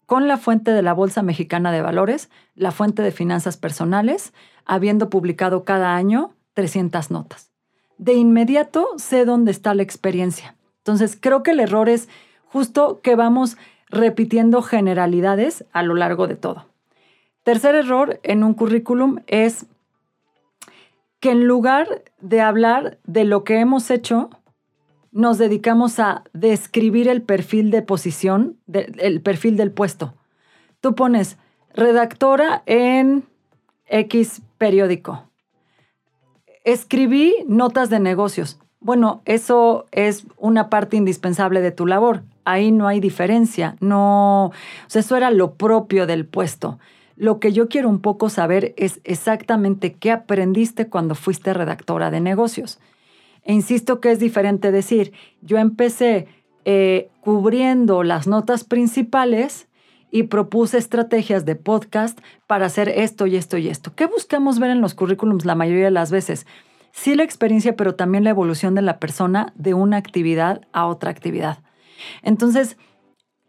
con 0.06 0.28
la 0.28 0.38
fuente 0.38 0.72
de 0.72 0.82
la 0.82 0.94
Bolsa 0.94 1.22
Mexicana 1.22 1.72
de 1.72 1.82
Valores, 1.82 2.30
la 2.56 2.72
fuente 2.72 3.02
de 3.02 3.12
finanzas 3.12 3.58
personales, 3.58 4.34
habiendo 4.66 5.10
publicado 5.10 5.64
cada 5.64 5.96
año 5.96 6.34
300 6.54 7.12
notas 7.12 7.50
de 8.00 8.14
inmediato 8.14 8.88
sé 8.98 9.26
dónde 9.26 9.52
está 9.52 9.76
la 9.76 9.84
experiencia. 9.84 10.56
Entonces, 10.80 11.18
creo 11.20 11.44
que 11.44 11.52
el 11.52 11.60
error 11.60 11.90
es 11.90 12.10
justo 12.46 13.02
que 13.02 13.16
vamos 13.16 13.58
repitiendo 13.90 14.64
generalidades 14.64 15.66
a 15.74 15.84
lo 15.84 15.94
largo 15.94 16.26
de 16.26 16.36
todo. 16.36 16.66
Tercer 17.44 17.76
error 17.76 18.20
en 18.24 18.44
un 18.44 18.54
currículum 18.54 19.20
es 19.28 19.66
que 21.20 21.32
en 21.32 21.46
lugar 21.46 22.04
de 22.22 22.42
hablar 22.42 22.98
de 23.04 23.26
lo 23.26 23.44
que 23.44 23.60
hemos 23.60 23.92
hecho, 23.92 24.30
nos 25.12 25.38
dedicamos 25.38 26.00
a 26.00 26.24
describir 26.34 27.08
el 27.08 27.22
perfil 27.22 27.72
de 27.72 27.82
posición, 27.82 28.58
el 28.72 29.22
perfil 29.22 29.58
del 29.58 29.72
puesto. 29.72 30.13
Tú 30.82 30.95
pones 30.95 31.38
redactora 31.74 32.63
en 32.65 33.24
X 33.88 34.41
periódico 34.58 35.30
Escribí 36.63 37.36
notas 37.48 37.89
de 37.89 38.00
negocios. 38.00 38.60
Bueno, 38.80 39.22
eso 39.26 39.88
es 39.91 40.26
una 40.38 40.69
parte 40.69 40.98
indispensable 40.98 41.62
de 41.62 41.72
tu 41.72 41.88
labor. 41.88 42.24
Ahí 42.45 42.72
no 42.72 42.88
hay 42.88 43.00
diferencia. 43.00 43.76
No, 43.80 44.52
eso 44.93 45.15
era 45.15 45.32
lo 45.32 45.56
propio 45.56 46.06
del 46.06 46.26
puesto. 46.26 46.78
Lo 47.15 47.39
que 47.39 47.54
yo 47.54 47.69
quiero 47.69 47.89
un 47.89 48.02
poco 48.02 48.30
saber 48.30 48.74
es 48.78 49.00
exactamente 49.04 49.93
qué 49.93 50.12
aprendiste 50.12 50.88
cuando 50.88 51.15
fuiste 51.15 51.54
redactora 51.54 52.12
de 52.12 52.22
negocios. 52.22 52.80
E 53.43 53.54
insisto 53.54 53.99
que 53.99 54.12
es 54.12 54.19
diferente 54.19 54.71
decir, 54.71 55.13
yo 55.41 55.58
empecé 55.58 56.28
eh, 56.65 57.10
cubriendo 57.21 58.04
las 58.04 58.28
notas 58.28 58.63
principales 58.63 59.67
y 60.12 60.23
propuse 60.23 60.78
estrategias 60.78 61.45
de 61.45 61.56
podcast 61.56 62.19
para 62.47 62.65
hacer 62.65 62.89
esto 62.89 63.28
y 63.28 63.36
esto 63.36 63.58
y 63.58 63.69
esto. 63.69 63.93
¿Qué 63.95 64.06
buscamos 64.06 64.60
ver 64.60 64.71
en 64.71 64.82
los 64.82 64.95
currículums 64.95 65.45
la 65.45 65.56
mayoría 65.56 65.86
de 65.86 65.91
las 65.91 66.12
veces? 66.12 66.47
Sí 66.91 67.15
la 67.15 67.23
experiencia, 67.23 67.75
pero 67.75 67.95
también 67.95 68.23
la 68.23 68.32
evolución 68.32 68.75
de 68.75 68.82
la 68.82 68.99
persona 68.99 69.54
de 69.56 69.73
una 69.73 69.97
actividad 69.97 70.62
a 70.73 70.88
otra 70.88 71.12
actividad. 71.12 71.60
Entonces, 72.23 72.78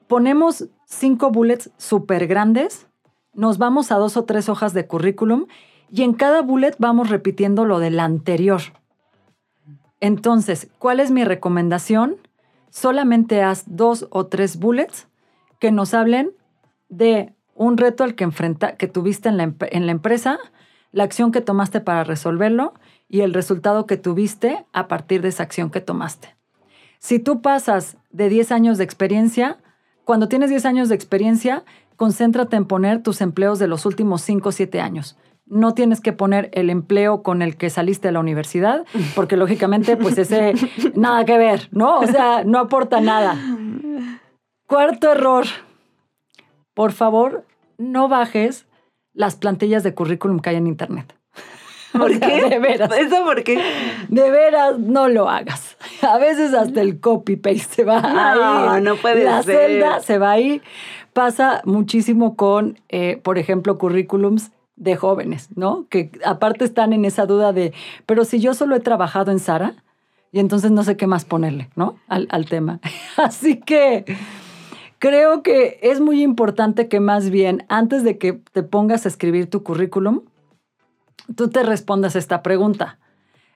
ponemos 0.06 0.68
cinco 0.86 1.30
bullets 1.30 1.70
súper 1.78 2.26
grandes, 2.26 2.86
nos 3.32 3.58
vamos 3.58 3.92
a 3.92 3.96
dos 3.96 4.16
o 4.16 4.24
tres 4.24 4.48
hojas 4.48 4.74
de 4.74 4.86
currículum 4.86 5.46
y 5.90 6.02
en 6.02 6.14
cada 6.14 6.42
bullet 6.42 6.74
vamos 6.78 7.10
repitiendo 7.10 7.64
lo 7.64 7.78
del 7.78 8.00
anterior. 8.00 8.60
Entonces, 10.00 10.68
¿cuál 10.78 11.00
es 11.00 11.10
mi 11.10 11.24
recomendación? 11.24 12.16
Solamente 12.70 13.42
haz 13.42 13.64
dos 13.66 14.06
o 14.10 14.26
tres 14.26 14.58
bullets 14.58 15.08
que 15.58 15.70
nos 15.70 15.94
hablen 15.94 16.32
de 16.88 17.34
un 17.54 17.76
reto 17.76 18.04
al 18.04 18.14
que, 18.14 18.24
enfrenta, 18.24 18.76
que 18.76 18.88
tuviste 18.88 19.28
en 19.28 19.36
la, 19.36 19.52
en 19.60 19.86
la 19.86 19.92
empresa, 19.92 20.38
la 20.92 21.04
acción 21.04 21.30
que 21.30 21.42
tomaste 21.42 21.80
para 21.80 22.04
resolverlo 22.04 22.74
y 23.08 23.20
el 23.20 23.34
resultado 23.34 23.86
que 23.86 23.96
tuviste 23.96 24.64
a 24.72 24.88
partir 24.88 25.20
de 25.20 25.28
esa 25.28 25.42
acción 25.42 25.70
que 25.70 25.80
tomaste. 25.80 26.34
Si 26.98 27.18
tú 27.18 27.42
pasas 27.42 27.96
de 28.10 28.28
10 28.28 28.52
años 28.52 28.78
de 28.78 28.84
experiencia, 28.84 29.58
cuando 30.04 30.28
tienes 30.28 30.50
10 30.50 30.64
años 30.66 30.88
de 30.88 30.94
experiencia, 30.94 31.64
concéntrate 31.96 32.56
en 32.56 32.64
poner 32.64 33.02
tus 33.02 33.20
empleos 33.20 33.58
de 33.58 33.68
los 33.68 33.84
últimos 33.84 34.22
5 34.22 34.48
o 34.48 34.52
7 34.52 34.80
años. 34.80 35.16
No 35.50 35.74
tienes 35.74 36.00
que 36.00 36.12
poner 36.12 36.48
el 36.54 36.70
empleo 36.70 37.22
con 37.22 37.42
el 37.42 37.56
que 37.56 37.68
saliste 37.70 38.08
de 38.08 38.12
la 38.12 38.20
universidad, 38.20 38.86
porque 39.14 39.36
lógicamente, 39.36 39.96
pues 39.96 40.16
ese 40.16 40.54
nada 40.94 41.24
que 41.24 41.36
ver, 41.36 41.68
¿no? 41.72 41.98
O 41.98 42.06
sea, 42.06 42.44
no 42.44 42.58
aporta 42.58 43.00
nada. 43.00 43.36
Cuarto 44.66 45.10
error, 45.12 45.46
por 46.74 46.92
favor, 46.92 47.44
no 47.76 48.08
bajes 48.08 48.66
las 49.12 49.34
plantillas 49.36 49.82
de 49.82 49.92
currículum 49.92 50.38
que 50.38 50.50
hay 50.50 50.56
en 50.56 50.68
Internet. 50.68 51.14
¿Por 51.92 52.18
qué? 52.20 52.48
De 52.48 52.58
veras. 52.60 52.90
¿Eso 52.96 53.24
por 53.24 53.42
qué? 53.42 53.60
De 54.08 54.30
veras, 54.30 54.78
no 54.78 55.08
lo 55.08 55.28
hagas. 55.28 55.76
A 56.02 56.18
veces 56.18 56.54
hasta 56.54 56.80
el 56.80 57.00
copy-paste 57.00 57.58
se 57.58 57.84
va 57.84 58.00
no, 58.00 58.70
ahí. 58.70 58.82
No, 58.82 58.94
puede 58.96 59.24
La 59.24 59.42
ser. 59.42 59.56
celda 59.56 60.00
se 60.00 60.18
va 60.18 60.30
ahí. 60.30 60.62
Pasa 61.12 61.60
muchísimo 61.64 62.36
con, 62.36 62.78
eh, 62.88 63.20
por 63.22 63.38
ejemplo, 63.38 63.76
currículums 63.78 64.52
de 64.80 64.96
jóvenes, 64.96 65.50
¿no? 65.54 65.86
Que 65.90 66.10
aparte 66.24 66.64
están 66.64 66.92
en 66.94 67.04
esa 67.04 67.26
duda 67.26 67.52
de, 67.52 67.72
pero 68.06 68.24
si 68.24 68.40
yo 68.40 68.54
solo 68.54 68.74
he 68.74 68.80
trabajado 68.80 69.30
en 69.30 69.38
Sara, 69.38 69.74
y 70.32 70.40
entonces 70.40 70.70
no 70.70 70.82
sé 70.82 70.96
qué 70.96 71.06
más 71.06 71.24
ponerle, 71.24 71.68
¿no? 71.76 71.96
Al, 72.08 72.26
al 72.30 72.46
tema. 72.46 72.80
Así 73.16 73.60
que 73.60 74.04
creo 74.98 75.42
que 75.42 75.78
es 75.82 76.00
muy 76.00 76.22
importante 76.22 76.88
que 76.88 76.98
más 76.98 77.28
bien, 77.28 77.66
antes 77.68 78.04
de 78.04 78.16
que 78.16 78.32
te 78.32 78.62
pongas 78.62 79.04
a 79.04 79.08
escribir 79.08 79.50
tu 79.50 79.62
currículum, 79.62 80.22
tú 81.36 81.48
te 81.48 81.62
respondas 81.62 82.16
esta 82.16 82.42
pregunta. 82.42 82.98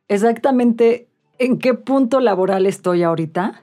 Exactamente, 0.08 1.08
¿en 1.38 1.58
qué 1.58 1.72
punto 1.72 2.20
laboral 2.20 2.66
estoy 2.66 3.02
ahorita? 3.02 3.62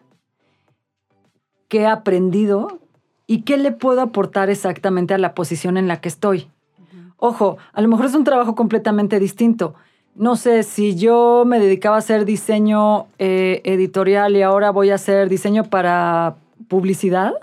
¿Qué 1.67 1.81
he 1.81 1.87
aprendido? 1.87 2.79
¿Y 3.27 3.43
qué 3.43 3.57
le 3.57 3.71
puedo 3.71 4.01
aportar 4.01 4.49
exactamente 4.49 5.13
a 5.13 5.19
la 5.19 5.35
posición 5.35 5.77
en 5.77 5.87
la 5.87 6.01
que 6.01 6.09
estoy? 6.09 6.49
Ojo, 7.23 7.59
a 7.71 7.81
lo 7.81 7.87
mejor 7.87 8.07
es 8.07 8.15
un 8.15 8.23
trabajo 8.23 8.55
completamente 8.55 9.19
distinto. 9.19 9.75
No 10.15 10.35
sé, 10.35 10.63
si 10.63 10.95
yo 10.95 11.43
me 11.45 11.59
dedicaba 11.59 11.97
a 11.97 11.99
hacer 11.99 12.25
diseño 12.25 13.05
eh, 13.19 13.61
editorial 13.63 14.35
y 14.35 14.41
ahora 14.41 14.71
voy 14.71 14.89
a 14.89 14.95
hacer 14.95 15.29
diseño 15.29 15.65
para 15.65 16.37
publicidad, 16.67 17.33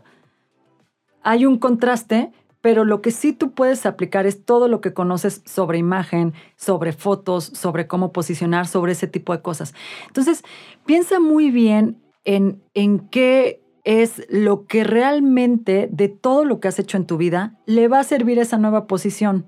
hay 1.22 1.46
un 1.46 1.58
contraste, 1.58 2.32
pero 2.60 2.84
lo 2.84 3.00
que 3.02 3.12
sí 3.12 3.32
tú 3.32 3.52
puedes 3.52 3.86
aplicar 3.86 4.26
es 4.26 4.44
todo 4.44 4.66
lo 4.66 4.80
que 4.80 4.92
conoces 4.92 5.42
sobre 5.44 5.78
imagen, 5.78 6.34
sobre 6.56 6.92
fotos, 6.92 7.44
sobre 7.44 7.86
cómo 7.86 8.10
posicionar, 8.10 8.66
sobre 8.66 8.90
ese 8.90 9.06
tipo 9.06 9.32
de 9.32 9.42
cosas. 9.42 9.74
Entonces, 10.08 10.42
piensa 10.86 11.20
muy 11.20 11.52
bien 11.52 12.02
en, 12.24 12.60
en 12.74 12.98
qué 12.98 13.62
es 13.84 14.26
lo 14.28 14.66
que 14.66 14.82
realmente 14.82 15.88
de 15.92 16.08
todo 16.08 16.44
lo 16.44 16.58
que 16.58 16.66
has 16.66 16.80
hecho 16.80 16.96
en 16.96 17.06
tu 17.06 17.16
vida 17.16 17.54
le 17.64 17.86
va 17.86 18.00
a 18.00 18.04
servir 18.04 18.40
esa 18.40 18.58
nueva 18.58 18.88
posición. 18.88 19.46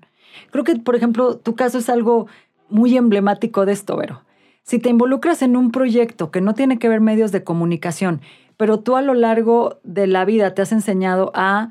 Creo 0.51 0.65
que, 0.65 0.77
por 0.77 0.97
ejemplo, 0.97 1.37
tu 1.37 1.55
caso 1.55 1.79
es 1.79 1.89
algo 1.89 2.27
muy 2.69 2.97
emblemático 2.97 3.67
de 3.67 3.73
esto, 3.73 3.97
Vero. 3.97 4.23
Si 4.63 4.79
te 4.79 4.89
involucras 4.89 5.43
en 5.43 5.57
un 5.57 5.73
proyecto 5.73 6.31
que 6.31 6.41
no 6.41 6.55
tiene 6.55 6.79
que 6.79 6.89
ver 6.89 7.01
medios 7.01 7.33
de 7.33 7.43
comunicación, 7.43 8.21
pero 8.57 8.81
tú 8.81 8.97
a 8.97 9.03
lo 9.03 9.15
largo 9.15 9.81
de 9.85 10.07
la 10.07 10.25
vida 10.25 10.55
te 10.55 10.63
has 10.63 10.73
enseñado 10.73 11.33
a 11.35 11.71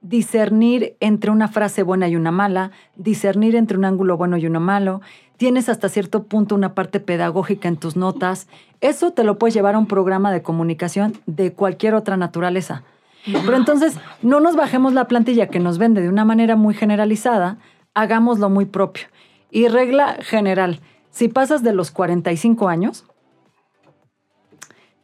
discernir 0.00 0.96
entre 1.00 1.30
una 1.30 1.48
frase 1.48 1.82
buena 1.82 2.08
y 2.08 2.16
una 2.16 2.30
mala, 2.30 2.70
discernir 2.96 3.54
entre 3.54 3.76
un 3.76 3.84
ángulo 3.84 4.16
bueno 4.16 4.36
y 4.38 4.46
uno 4.46 4.58
malo, 4.58 5.02
tienes 5.36 5.68
hasta 5.68 5.88
cierto 5.88 6.24
punto 6.24 6.54
una 6.54 6.74
parte 6.74 7.00
pedagógica 7.00 7.68
en 7.68 7.76
tus 7.76 7.96
notas, 7.96 8.48
eso 8.80 9.12
te 9.12 9.24
lo 9.24 9.38
puedes 9.38 9.54
llevar 9.54 9.74
a 9.74 9.78
un 9.78 9.86
programa 9.86 10.32
de 10.32 10.42
comunicación 10.42 11.12
de 11.26 11.52
cualquier 11.52 11.94
otra 11.94 12.16
naturaleza. 12.16 12.82
Pero 13.26 13.56
entonces, 13.56 13.98
no 14.22 14.40
nos 14.40 14.56
bajemos 14.56 14.94
la 14.94 15.06
plantilla 15.06 15.48
que 15.48 15.60
nos 15.60 15.76
vende 15.76 16.00
de 16.00 16.08
una 16.08 16.24
manera 16.24 16.56
muy 16.56 16.72
generalizada, 16.72 17.58
hagámoslo 18.00 18.48
muy 18.50 18.66
propio. 18.66 19.06
Y 19.50 19.68
regla 19.68 20.18
general, 20.20 20.80
si 21.10 21.28
pasas 21.28 21.62
de 21.62 21.72
los 21.72 21.90
45 21.90 22.68
años, 22.68 23.04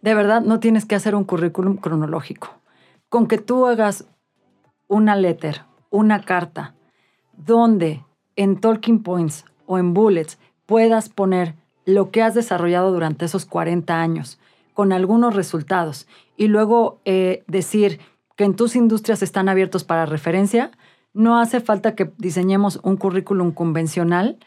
de 0.02 0.14
verdad 0.14 0.42
no 0.42 0.60
tienes 0.60 0.84
que 0.84 0.94
hacer 0.94 1.14
un 1.14 1.24
currículum 1.24 1.76
cronológico. 1.76 2.50
Con 3.08 3.26
que 3.26 3.38
tú 3.38 3.66
hagas 3.66 4.06
una 4.88 5.16
letter, 5.16 5.62
una 5.90 6.22
carta, 6.22 6.74
donde 7.32 8.04
en 8.36 8.60
talking 8.60 9.02
points 9.02 9.44
o 9.66 9.78
en 9.78 9.94
bullets 9.94 10.38
puedas 10.66 11.08
poner 11.08 11.54
lo 11.84 12.10
que 12.10 12.22
has 12.22 12.34
desarrollado 12.34 12.92
durante 12.92 13.24
esos 13.24 13.46
40 13.46 14.00
años 14.00 14.38
con 14.74 14.92
algunos 14.92 15.34
resultados 15.34 16.06
y 16.36 16.48
luego 16.48 17.00
eh, 17.04 17.44
decir 17.46 18.00
que 18.36 18.44
en 18.44 18.54
tus 18.54 18.76
industrias 18.76 19.22
están 19.22 19.48
abiertos 19.48 19.84
para 19.84 20.04
referencia, 20.04 20.70
no 21.16 21.38
hace 21.38 21.60
falta 21.60 21.94
que 21.94 22.12
diseñemos 22.18 22.78
un 22.82 22.96
currículum 22.96 23.50
convencional 23.50 24.38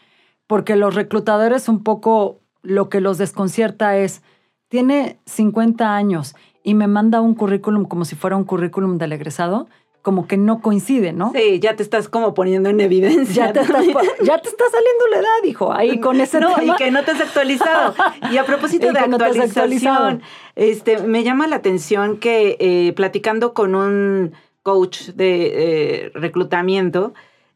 porque 0.48 0.76
los 0.76 0.96
reclutadores 0.96 1.68
un 1.68 1.84
poco 1.84 2.40
lo 2.62 2.90
que 2.90 3.02
los 3.02 3.18
desconcierta 3.18 3.98
es, 3.98 4.22
tiene 4.68 5.20
50 5.26 5.96
años 5.96 6.36
y 6.64 6.76
me 6.76 6.88
manda 6.88 7.22
un 7.22 7.34
currículum 7.34 7.86
como 7.86 8.06
si 8.06 8.16
fuera 8.16 8.38
un 8.38 8.44
currículum 8.44 8.98
del 9.00 9.14
egresado, 9.14 9.68
como 10.02 10.28
que 10.28 10.38
no 10.38 10.62
coincide, 10.62 11.12
¿no? 11.12 11.32
Sí, 11.34 11.60
ya 11.60 11.76
te 11.76 11.84
estás 11.84 12.08
como 12.08 12.34
poniendo 12.34 12.70
en 12.70 12.80
evidencia. 12.80 13.48
Ya 13.48 13.54
te, 13.54 13.62
estás, 13.62 13.86
ya 13.86 14.38
te 14.40 14.50
está 14.50 14.64
saliendo 14.70 15.08
la 15.12 15.18
edad, 15.18 15.44
hijo, 15.46 15.74
ahí 15.74 16.00
con 16.00 16.22
ese 16.22 16.40
no, 16.40 16.54
tema. 16.56 16.74
y 16.74 16.78
que 16.78 16.92
no 16.92 17.04
te 17.04 17.12
has 17.12 17.22
actualizado. 17.22 17.96
Y 18.32 18.38
a 18.38 18.46
propósito 18.46 18.88
Y 18.92 18.94
de 18.94 19.08
no 19.08 19.18
actualización, 19.18 20.22
este, 20.56 21.00
me 21.00 21.24
llama 21.24 21.48
la 21.48 21.58
atención 21.58 22.18
que 22.18 22.58
eh, 22.60 22.94
platicando 22.94 23.54
con 23.54 23.76
un 23.76 24.34
coach 24.64 25.10
de 25.10 26.06
eh, 26.06 26.12
reclutamiento, 26.14 27.14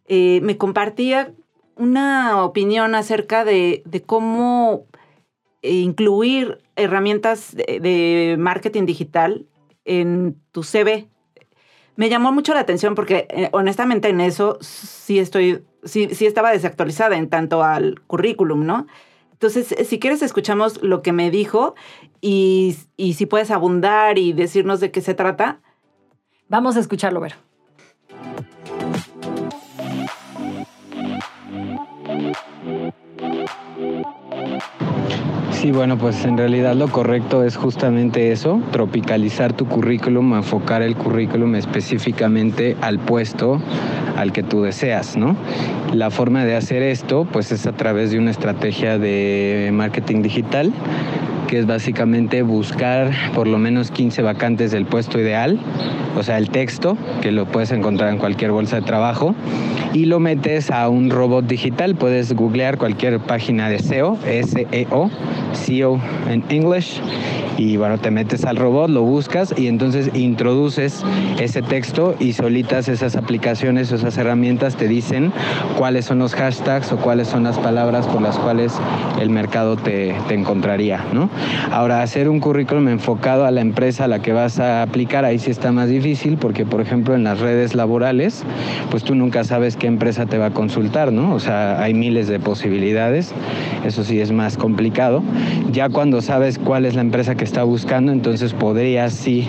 eh, 0.08 0.40
me 0.42 0.58
compartía 0.58 1.34
una 1.76 2.44
opinión 2.44 2.96
acerca 2.96 3.46
de, 3.46 3.84
cómo 4.06 4.86
eh, 5.62 5.72
incluir 5.74 6.60
herramientas 6.76 7.56
de, 7.56 8.36
marketing 8.38 8.86
digital 8.86 9.46
en 9.86 10.38
tu 10.52 10.64
CV. 10.64 11.08
Me 11.96 12.10
llamó 12.10 12.32
mucho 12.32 12.54
la 12.54 12.62
atención 12.62 12.96
porque 12.96 13.50
honestamente 13.52 14.10
en 14.10 14.22
eso 14.22 14.58
sí 14.62 15.20
estoy, 15.20 15.64
sí, 15.84 16.10
sí 16.14 16.26
estaba 16.26 16.52
desactualizada 16.52 17.18
en 17.18 17.30
tanto 17.30 17.64
al 17.64 18.02
currículum, 18.08 18.66
¿no? 18.66 18.88
Entonces, 19.44 19.76
si 19.88 20.00
quieres, 20.00 20.22
escuchamos 20.22 20.82
lo 20.82 21.02
que 21.02 21.12
me 21.12 21.30
dijo 21.30 21.76
y, 22.22 22.78
y 22.96 23.14
si 23.16 23.26
puedes 23.26 23.52
abundar 23.52 24.18
y 24.18 24.32
decirnos 24.32 24.80
de 24.80 24.90
qué 24.90 25.02
se 25.02 25.14
trata. 25.14 25.62
Vamos 26.50 26.76
a 26.76 26.80
escucharlo, 26.80 27.20
Vero. 27.20 27.36
Sí, 35.52 35.72
bueno, 35.72 35.98
pues 35.98 36.26
en 36.26 36.38
realidad 36.38 36.76
lo 36.76 36.90
correcto 36.90 37.44
es 37.44 37.56
justamente 37.56 38.34
eso, 38.34 38.62
tropicalizar 38.72 39.54
tu 39.54 39.66
currículum, 39.66 40.34
enfocar 40.34 40.82
el 40.82 40.96
currículum 40.98 41.56
específicamente 41.56 42.76
al 42.82 43.00
puesto 43.00 43.62
al 44.18 44.34
que 44.34 44.44
tú 44.44 44.64
deseas, 44.64 45.16
¿no? 45.16 45.38
La 45.94 46.12
forma 46.12 46.44
de 46.44 46.58
hacer 46.58 46.84
esto, 46.84 47.26
pues 47.32 47.54
es 47.54 47.66
a 47.66 47.72
través 47.72 48.12
de 48.12 48.20
una 48.20 48.32
estrategia 48.32 48.98
de 48.98 49.70
marketing 49.72 50.22
digital 50.22 50.74
que 51.48 51.60
es 51.60 51.66
básicamente 51.66 52.42
buscar 52.42 53.12
por 53.34 53.48
lo 53.48 53.58
menos 53.58 53.92
15 53.92 54.22
vacantes 54.22 54.72
del 54.72 54.86
puesto 54.86 55.20
ideal, 55.20 55.60
o 56.18 56.24
sea, 56.24 56.38
el 56.38 56.50
texto, 56.50 56.98
que 57.22 57.32
lo 57.32 57.46
puedes 57.46 57.72
encontrar 57.72 58.12
en 58.12 58.18
cualquier 58.18 58.52
bolsa 58.52 58.78
de 58.78 58.82
trabajo, 58.84 59.36
y 59.94 60.06
lo 60.06 60.20
metes 60.20 60.72
a 60.72 60.90
un 60.90 61.10
robot 61.10 61.46
digital. 61.46 61.96
Puedes 61.96 62.34
googlear 62.34 62.78
cualquier 62.78 63.20
página 63.20 63.70
de 63.70 63.80
SEO, 63.80 64.18
S-E-O, 64.26 65.10
SEO 65.54 66.00
en 66.30 66.44
English, 66.50 67.02
y 67.58 67.78
bueno, 67.78 67.98
te 67.98 68.12
metes 68.12 68.46
al 68.46 68.58
robot, 68.58 68.90
lo 68.90 69.04
buscas 69.04 69.54
y 69.58 69.68
entonces 69.68 70.10
introduces 70.14 71.04
ese 71.40 71.62
texto 71.62 72.16
y 72.20 72.34
solitas 72.34 72.88
esas 72.88 73.16
aplicaciones 73.16 73.92
esas 73.92 74.18
herramientas 74.18 74.76
te 74.76 74.88
dicen 74.88 75.32
cuáles 75.78 76.06
son 76.06 76.20
los 76.20 76.34
hashtags 76.34 76.92
o 76.92 76.98
cuáles 76.98 77.28
son 77.28 77.44
las 77.44 77.58
palabras 77.60 78.08
por 78.08 78.22
las 78.22 78.38
cuales 78.40 78.74
el 79.20 79.30
mercado 79.30 79.76
te, 79.76 80.16
te 80.28 80.34
encontraría, 80.34 81.06
¿no? 81.14 81.30
Ahora, 81.72 82.02
hacer 82.02 82.30
un 82.30 82.40
currículum 82.40 82.88
enfocado 82.88 83.46
a 83.46 83.52
la 83.52 83.62
empresa 83.62 84.06
a 84.06 84.08
la 84.08 84.22
que 84.22 84.34
vas 84.34 84.60
a 84.60 84.82
aplicar, 84.82 85.26
ahí 85.26 85.40
sí 85.40 85.50
está 85.50 85.72
más 85.72 85.90
difícil 85.90 86.38
porque, 86.38 86.66
por 86.66 86.82
ejemplo, 86.82 87.16
en 87.16 87.24
las 87.24 87.40
redes 87.40 87.76
laborales, 87.76 88.44
pues 88.92 89.04
tú 89.04 89.16
nunca 89.16 89.44
sabes 89.44 89.76
qué 89.76 89.88
empresa 89.88 90.26
te 90.26 90.38
va 90.38 90.48
a 90.48 90.52
consultar, 90.52 91.12
¿no? 91.12 91.34
O 91.34 91.40
sea, 91.40 91.82
hay 91.82 91.94
miles 91.94 92.28
de 92.28 92.40
posibilidades, 92.40 93.34
eso 93.86 94.04
sí 94.04 94.20
es 94.20 94.32
más 94.32 94.58
complicado. 94.58 95.24
Ya 95.72 95.90
cuando 95.90 96.22
sabes 96.22 96.60
cuál 96.60 96.86
es 96.86 96.96
la 96.96 97.02
empresa 97.02 97.36
que 97.36 97.44
está 97.44 97.64
buscando, 97.64 98.12
entonces 98.12 98.54
podrías 98.54 99.14
sí 99.14 99.48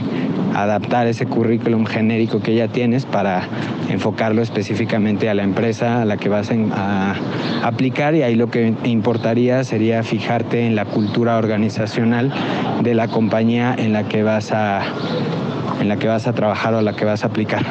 adaptar 0.55 1.09
ese 1.09 1.27
currículum 1.27 1.85
genérico 1.85 2.41
que 2.41 2.55
ya 2.55 2.69
tienes 2.69 3.07
para 3.07 3.43
enfocarlo 3.91 4.41
específicamente 4.41 5.29
a 5.29 5.35
la 5.35 5.43
empresa 5.43 6.03
a 6.03 6.05
la 6.05 6.17
que 6.17 6.29
vas 6.29 6.51
a 6.51 7.15
aplicar 7.65 8.15
y 8.15 8.23
ahí 8.23 8.37
lo 8.37 8.49
que 8.49 8.73
importaría 8.85 9.65
sería 9.65 10.03
fijarte 10.03 10.67
en 10.67 10.77
la 10.77 10.85
cultura 10.85 11.37
organizacional 11.37 11.74
de 11.75 12.95
la 12.95 13.09
compañía 13.09 13.75
en 13.77 13.93
la 13.93 14.07
que 14.07 14.23
vas 14.23 14.53
a 14.53 14.83
en 15.81 15.89
la 15.89 15.97
que 15.97 16.07
vas 16.07 16.29
a 16.29 16.33
trabajar 16.33 16.73
o 16.75 16.79
a 16.79 16.83
la 16.83 16.95
que 16.95 17.05
vas 17.05 17.25
a 17.25 17.27
aplicar. 17.27 17.65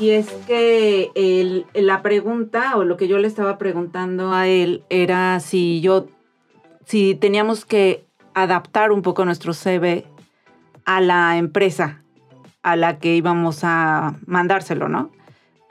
Y 0.00 0.10
es 0.10 0.30
que 0.46 1.10
el, 1.14 1.66
la 1.74 2.02
pregunta 2.02 2.76
o 2.76 2.84
lo 2.84 2.96
que 2.96 3.08
yo 3.08 3.18
le 3.18 3.26
estaba 3.26 3.58
preguntando 3.58 4.32
a 4.32 4.46
él 4.46 4.84
era 4.90 5.40
si 5.40 5.80
yo, 5.80 6.06
si 6.86 7.16
teníamos 7.16 7.64
que 7.64 8.04
adaptar 8.34 8.92
un 8.92 9.02
poco 9.02 9.24
nuestro 9.24 9.54
CV 9.54 10.06
a 10.84 11.00
la 11.00 11.36
empresa 11.36 12.02
a 12.62 12.76
la 12.76 12.98
que 12.98 13.16
íbamos 13.16 13.64
a 13.64 14.14
mandárselo, 14.26 14.88
¿no? 14.88 15.10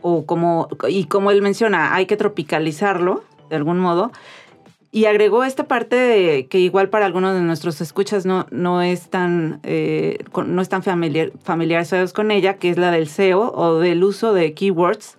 O 0.02 0.26
como, 0.26 0.68
y 0.90 1.06
como 1.06 1.32
él 1.32 1.42
menciona, 1.42 1.96
hay 1.96 2.06
que 2.06 2.18
tropicalizarlo 2.18 3.24
de 3.52 3.58
algún 3.58 3.78
modo. 3.78 4.12
Y 4.94 5.06
agregó 5.06 5.46
esta 5.46 5.68
parte 5.68 6.48
que 6.50 6.60
igual 6.60 6.90
para 6.90 7.06
algunos 7.06 7.34
de 7.34 7.42
nuestros 7.42 7.80
escuchas 7.80 8.26
no, 8.26 8.46
no, 8.52 8.82
es 8.82 9.10
tan, 9.10 9.62
eh, 9.64 10.18
están 10.60 10.84
familiar, 10.84 11.32
familiarizados 11.44 12.12
con 12.12 12.30
ella, 12.30 12.58
que 12.58 12.70
es 12.70 12.78
la 12.78 12.92
del 12.92 13.08
SEO 13.08 13.54
o 13.54 13.80
del 13.80 14.04
uso 14.04 14.34
de 14.34 14.54
keywords 14.54 15.16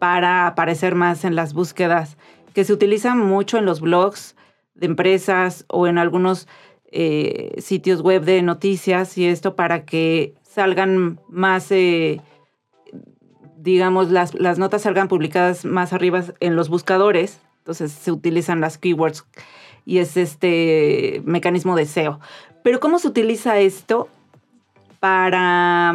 para 0.00 0.48
aparecer 0.48 0.96
más 0.96 1.24
en 1.24 1.36
las 1.36 1.54
búsquedas, 1.54 2.16
que 2.54 2.64
se 2.64 2.72
utilizan 2.72 3.18
mucho 3.18 3.56
en 3.58 3.66
los 3.66 3.80
blogs 3.80 4.34
de 4.74 4.86
empresas 4.86 5.64
o 5.68 5.86
en 5.86 5.98
algunos 5.98 6.48
eh, 6.90 7.54
sitios 7.58 8.02
web 8.02 8.24
de 8.24 8.42
noticias 8.42 9.16
y 9.16 9.26
esto 9.26 9.54
para 9.54 9.84
que 9.84 10.34
salgan 10.42 11.20
más, 11.28 11.70
eh, 11.70 12.20
digamos, 13.58 14.10
las, 14.10 14.34
las 14.34 14.58
notas 14.58 14.82
salgan 14.82 15.06
publicadas 15.06 15.64
más 15.64 15.92
arriba 15.92 16.24
en 16.40 16.56
los 16.56 16.68
buscadores 16.68 17.40
entonces 17.64 17.92
se 17.92 18.12
utilizan 18.12 18.60
las 18.60 18.76
keywords 18.76 19.24
y 19.86 19.96
es 19.96 20.18
este 20.18 21.22
mecanismo 21.24 21.74
de 21.76 21.86
SEO. 21.86 22.20
Pero 22.62 22.78
¿cómo 22.78 22.98
se 22.98 23.08
utiliza 23.08 23.58
esto 23.58 24.10
para, 25.00 25.94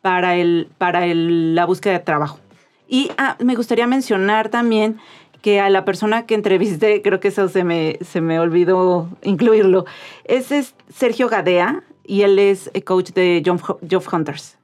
para, 0.00 0.36
el, 0.36 0.70
para 0.78 1.04
la 1.04 1.66
búsqueda 1.66 1.92
de 1.92 1.98
trabajo? 1.98 2.40
Y 2.88 3.10
ah, 3.18 3.36
me 3.38 3.54
gustaría 3.54 3.86
mencionar 3.86 4.48
también 4.48 4.98
que 5.42 5.60
a 5.60 5.68
la 5.68 5.84
persona 5.84 6.24
que 6.24 6.34
entrevisté, 6.34 7.02
creo 7.02 7.20
que 7.20 7.28
eso 7.28 7.50
se 7.50 7.64
me, 7.64 7.98
se 8.00 8.22
me 8.22 8.40
olvidó 8.40 9.10
incluirlo, 9.22 9.84
es 10.24 10.74
Sergio 10.88 11.28
Gadea 11.28 11.82
y 12.02 12.22
él 12.22 12.38
es 12.38 12.70
coach 12.86 13.10
de 13.10 13.42
Job 13.44 14.04
Hunters. 14.10 14.56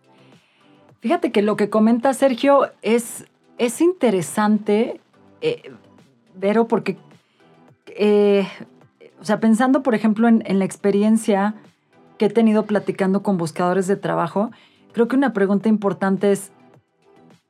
Fíjate 1.01 1.33
que 1.33 1.43
lo 1.43 1.57
que 1.57 1.69
comenta 1.69 2.15
Sergio 2.15 2.71
es, 2.81 3.27
es 3.59 3.83
interesante 3.83 5.03
eh, 5.43 5.71
Vero, 6.39 6.69
porque, 6.69 6.97
eh, 7.89 8.47
o 9.21 9.25
sea, 9.25 9.41
pensando, 9.41 9.83
por 9.83 9.95
ejemplo, 9.95 10.29
en, 10.29 10.59
la 10.59 10.65
experiencia 10.65 11.55
que 12.17 12.27
he 12.27 12.31
tenido 12.31 12.65
platicando 12.65 13.23
con 13.23 13.37
buscadores 13.37 13.87
de 13.87 13.97
trabajo, 13.97 14.51
creo 14.93 15.09
que 15.09 15.17
una 15.17 15.33
pregunta 15.33 15.69
importante 15.69 16.31
es, 16.31 16.53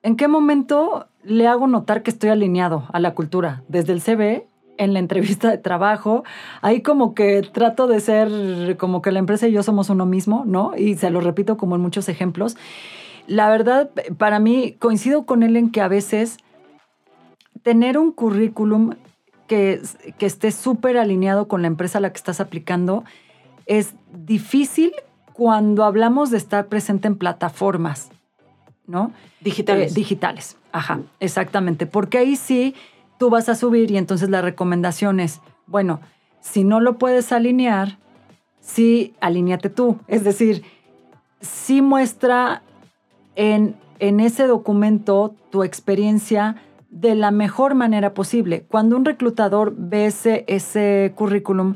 ¿en 0.03 0.17
qué 0.17 0.27
momento 0.27 1.07
le 1.23 1.47
hago 1.47 1.67
notar 1.67 2.03
que 2.03 2.11
estoy 2.11 2.31
alineado 2.31 2.87
a 2.93 3.01
la 3.01 3.15
cultura? 3.15 3.63
Desde 3.69 3.93
el 3.93 4.01
CV, 4.01 4.47
en 4.79 4.95
la 4.95 5.01
entrevista 5.01 5.51
de 5.51 5.59
trabajo, 5.59 6.25
ahí 6.63 6.81
como 6.81 7.15
que 7.15 7.43
trato 7.43 7.89
de 7.89 8.01
ser 8.01 8.77
como 8.79 9.03
que 9.03 9.13
la 9.13 9.19
empresa 9.19 9.49
y 9.49 9.53
yo 9.53 9.63
somos 9.63 9.91
uno 9.91 10.07
mismo, 10.07 10.45
¿no? 10.47 10.73
Y 10.77 10.95
se 10.95 11.11
lo 11.11 11.21
repito 11.21 11.59
como 11.59 11.75
en 11.75 11.83
muchos 11.83 12.09
ejemplos. 12.09 12.57
La 13.27 13.51
verdad, 13.51 13.91
para 14.17 14.39
mí, 14.39 14.77
coincido 14.79 15.27
con 15.27 15.43
él 15.43 15.57
en 15.57 15.71
que 15.71 15.83
a 15.83 15.89
veces 15.89 16.39
tener 17.63 17.99
un 17.99 18.13
currículum 18.13 18.95
que, 19.47 19.81
que 20.19 20.27
esté 20.27 20.51
súper 20.53 20.99
alineado 20.99 21.49
con 21.49 21.63
la 21.63 21.69
empresa 21.69 21.99
a 21.99 22.01
la 22.01 22.11
que 22.11 22.19
estás 22.19 22.41
aplicando 22.41 23.05
es 23.67 23.95
difícil 24.13 24.93
cuando 25.33 25.85
hablamos 25.85 26.31
de 26.31 26.37
estar 26.37 26.67
presente 26.67 27.07
en 27.07 27.17
plataformas, 27.17 28.11
¿no? 28.87 29.13
Digitales. 29.41 29.93
Eh, 29.93 29.95
digitales, 29.95 30.57
ajá, 30.73 31.01
exactamente. 31.21 31.87
Porque 31.87 32.19
ahí 32.19 32.35
sí 32.35 32.75
tú 33.19 33.31
vas 33.31 33.49
a 33.49 33.55
subir 33.55 33.91
y 33.91 33.99
entonces 33.99 34.31
la 34.31 34.43
recomendación 34.43 35.21
es, 35.21 35.41
bueno, 35.67 36.01
si 36.41 36.65
no 36.65 36.81
lo 36.81 36.99
puedes 36.99 37.31
alinear, 37.31 37.99
sí, 38.61 39.15
alíñate 39.21 39.71
tú. 39.71 39.99
Es 40.09 40.25
decir, 40.25 40.65
sí 41.41 41.83
muestra 41.83 42.63
en, 43.37 43.77
en 43.99 44.21
ese 44.21 44.47
documento 44.47 45.35
tu 45.51 45.63
experiencia 45.63 46.57
de 46.89 47.15
la 47.15 47.31
mejor 47.31 47.75
manera 47.75 48.15
posible. 48.15 48.65
Cuando 48.69 48.97
un 48.97 49.05
reclutador 49.05 49.75
ve 49.77 50.07
ese, 50.07 51.13
currículum, 51.15 51.75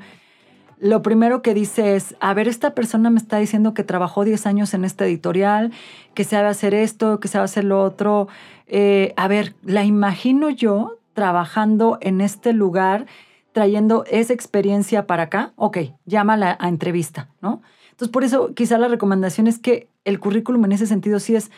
lo 0.78 1.02
primero 1.02 1.42
que 1.42 1.54
dice 1.54 1.94
es, 1.96 2.16
a 2.20 2.34
ver, 2.34 2.48
esta 2.48 2.74
persona 2.74 3.10
me 3.10 3.18
está 3.18 3.38
diciendo 3.38 3.74
que 3.74 3.84
trabajó 3.84 4.24
10 4.24 4.46
años 4.46 4.74
en 4.74 4.84
este 4.84 5.04
editorial, 5.04 5.72
que 6.14 6.24
sabe 6.24 6.48
hacer 6.48 6.74
esto, 6.74 7.20
que 7.20 7.28
sabe 7.28 7.44
hacer 7.44 7.64
lo 7.64 7.82
otro. 7.82 8.28
Eh, 8.66 9.12
a 9.16 9.28
ver, 9.28 9.54
la 9.62 9.84
imagino 9.84 10.50
yo 10.50 10.98
trabajando 11.12 11.98
en 12.00 12.20
este 12.20 12.52
lugar, 12.52 13.06
trayendo 13.52 14.04
esa 14.10 14.32
experiencia 14.32 15.06
para 15.06 15.24
acá. 15.24 15.52
Ok, 15.56 15.78
llámala 16.04 16.56
a 16.58 16.68
entrevista, 16.68 17.28
¿no? 17.40 17.62
Entonces, 17.90 18.08
por 18.08 18.24
eso 18.24 18.54
quizá 18.54 18.78
la 18.78 18.88
recomendación 18.88 19.46
es 19.46 19.58
que 19.58 19.88
el 20.04 20.18
currículum 20.18 20.64
en 20.64 20.72
ese 20.72 20.86
sentido 20.86 21.20
sí 21.20 21.36
es 21.36 21.50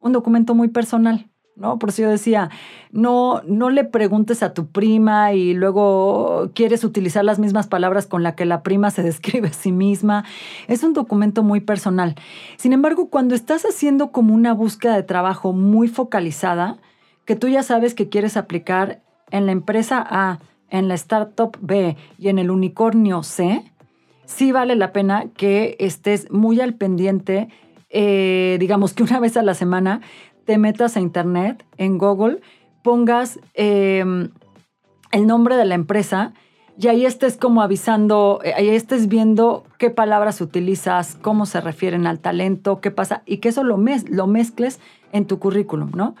un 0.00 0.12
documento 0.12 0.54
muy 0.54 0.68
personal, 0.68 1.28
¿no? 1.56 1.78
Por 1.78 1.90
eso 1.90 2.02
yo 2.02 2.10
decía, 2.10 2.50
no, 2.90 3.42
no 3.46 3.70
le 3.70 3.84
preguntes 3.84 4.42
a 4.42 4.54
tu 4.54 4.66
prima 4.66 5.32
y 5.32 5.54
luego 5.54 6.50
quieres 6.54 6.84
utilizar 6.84 7.24
las 7.24 7.38
mismas 7.38 7.66
palabras 7.66 8.06
con 8.06 8.22
la 8.22 8.34
que 8.34 8.44
la 8.44 8.62
prima 8.62 8.90
se 8.90 9.02
describe 9.02 9.48
a 9.48 9.52
sí 9.52 9.72
misma. 9.72 10.24
Es 10.68 10.82
un 10.82 10.92
documento 10.92 11.42
muy 11.42 11.60
personal. 11.60 12.14
Sin 12.56 12.72
embargo, 12.72 13.08
cuando 13.08 13.34
estás 13.34 13.64
haciendo 13.64 14.10
como 14.10 14.34
una 14.34 14.52
búsqueda 14.52 14.96
de 14.96 15.02
trabajo 15.02 15.52
muy 15.52 15.88
focalizada, 15.88 16.78
que 17.24 17.36
tú 17.36 17.48
ya 17.48 17.62
sabes 17.62 17.94
que 17.94 18.08
quieres 18.08 18.36
aplicar 18.36 19.00
en 19.30 19.46
la 19.46 19.52
empresa 19.52 20.04
A, 20.08 20.40
en 20.70 20.88
la 20.88 20.94
startup 20.94 21.56
B 21.60 21.96
y 22.18 22.28
en 22.28 22.38
el 22.38 22.50
unicornio 22.50 23.22
C, 23.22 23.64
sí 24.26 24.52
vale 24.52 24.74
la 24.74 24.92
pena 24.92 25.26
que 25.36 25.76
estés 25.78 26.30
muy 26.30 26.60
al 26.60 26.74
pendiente 26.74 27.48
eh, 27.96 28.56
digamos 28.58 28.92
que 28.92 29.04
una 29.04 29.20
vez 29.20 29.36
a 29.36 29.42
la 29.42 29.54
semana 29.54 30.00
te 30.44 30.58
metas 30.58 30.96
a 30.96 31.00
internet, 31.00 31.64
en 31.76 31.98
Google, 31.98 32.40
pongas 32.82 33.40
em, 33.54 34.30
el 35.12 35.26
nombre 35.26 35.56
de 35.56 35.64
la 35.64 35.74
empresa 35.74 36.32
y 36.78 36.88
ahí 36.88 37.06
estés 37.06 37.36
como 37.36 37.62
avisando, 37.62 38.40
eh, 38.42 38.52
ahí 38.54 38.68
estés 38.68 39.08
viendo 39.08 39.64
qué 39.78 39.90
palabras 39.90 40.40
utilizas, 40.40 41.16
cómo 41.20 41.46
se 41.46 41.60
refieren 41.60 42.06
al 42.06 42.18
talento, 42.18 42.80
qué 42.80 42.90
pasa, 42.90 43.22
y 43.26 43.38
que 43.38 43.50
eso 43.50 43.62
lo, 43.62 43.78
lo 44.08 44.26
mezcles 44.26 44.80
en 45.12 45.26
tu 45.26 45.38
currículum, 45.38 45.92
¿no? 45.94 46.14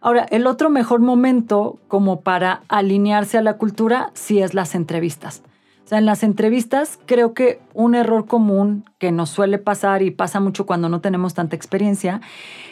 Ahora, 0.00 0.26
el 0.30 0.46
otro 0.46 0.70
mejor 0.70 1.00
momento 1.00 1.78
como 1.88 2.20
para 2.20 2.62
alinearse 2.68 3.36
a 3.36 3.42
la 3.42 3.58
cultura 3.58 4.10
sí 4.14 4.40
es 4.40 4.54
las 4.54 4.74
entrevistas. 4.74 5.42
O 5.84 5.88
sea, 5.88 5.98
en 5.98 6.06
las 6.06 6.22
entrevistas 6.22 6.98
creo 7.06 7.32
que 7.32 7.60
un 7.72 7.94
error 7.94 8.26
común 8.26 8.84
que 8.98 9.10
nos 9.10 9.30
suele 9.30 9.58
pasar 9.58 10.02
y 10.02 10.10
pasa 10.10 10.38
mucho 10.38 10.66
cuando 10.66 10.88
no 10.88 11.00
tenemos 11.00 11.32
tanta 11.32 11.56
experiencia 11.56 12.20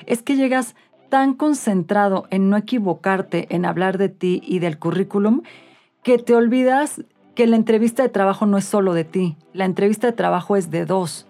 es 0.05 0.23
que 0.23 0.37
llegas 0.37 0.77
tan 1.09 1.35
concentrado 1.35 2.27
en 2.31 2.51
no 2.51 2.57
equivocarte, 2.57 3.47
en 3.55 3.65
hablar 3.65 3.99
de 3.99 4.09
ti 4.09 4.43
y 4.45 4.59
del 4.59 4.79
currículum, 4.79 5.43
que 6.03 6.19
te 6.19 6.35
olvidas 6.35 7.03
que 7.35 7.47
la 7.47 7.57
entrevista 7.57 8.03
de 8.03 8.09
trabajo 8.09 8.47
no 8.47 8.59
es 8.59 8.65
solo 8.65 8.95
de 8.95 9.05
ti, 9.05 9.37
la 9.53 9.65
entrevista 9.65 10.07
de 10.07 10.13
trabajo 10.13 10.57
es 10.57 10.71
de 10.71 10.87
dos. 10.87 11.27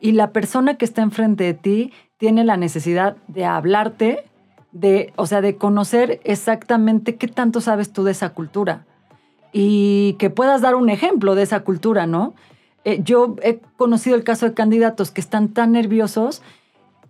Y 0.00 0.12
la 0.12 0.32
persona 0.32 0.74
que 0.76 0.84
está 0.84 1.02
enfrente 1.02 1.44
de 1.44 1.54
ti 1.54 1.92
tiene 2.16 2.44
la 2.44 2.56
necesidad 2.56 3.16
de 3.28 3.44
hablarte, 3.44 4.24
de, 4.72 5.12
o 5.16 5.26
sea, 5.26 5.40
de 5.40 5.56
conocer 5.56 6.20
exactamente 6.24 7.16
qué 7.16 7.28
tanto 7.28 7.60
sabes 7.60 7.92
tú 7.92 8.04
de 8.04 8.12
esa 8.12 8.30
cultura 8.30 8.86
y 9.56 10.14
que 10.14 10.30
puedas 10.30 10.62
dar 10.62 10.74
un 10.74 10.90
ejemplo 10.90 11.36
de 11.36 11.44
esa 11.44 11.60
cultura, 11.60 12.06
¿no? 12.06 12.34
Eh, 12.84 13.00
yo 13.04 13.36
he 13.40 13.60
conocido 13.76 14.16
el 14.16 14.24
caso 14.24 14.46
de 14.46 14.54
candidatos 14.54 15.12
que 15.12 15.20
están 15.20 15.48
tan 15.48 15.72
nerviosos 15.72 16.42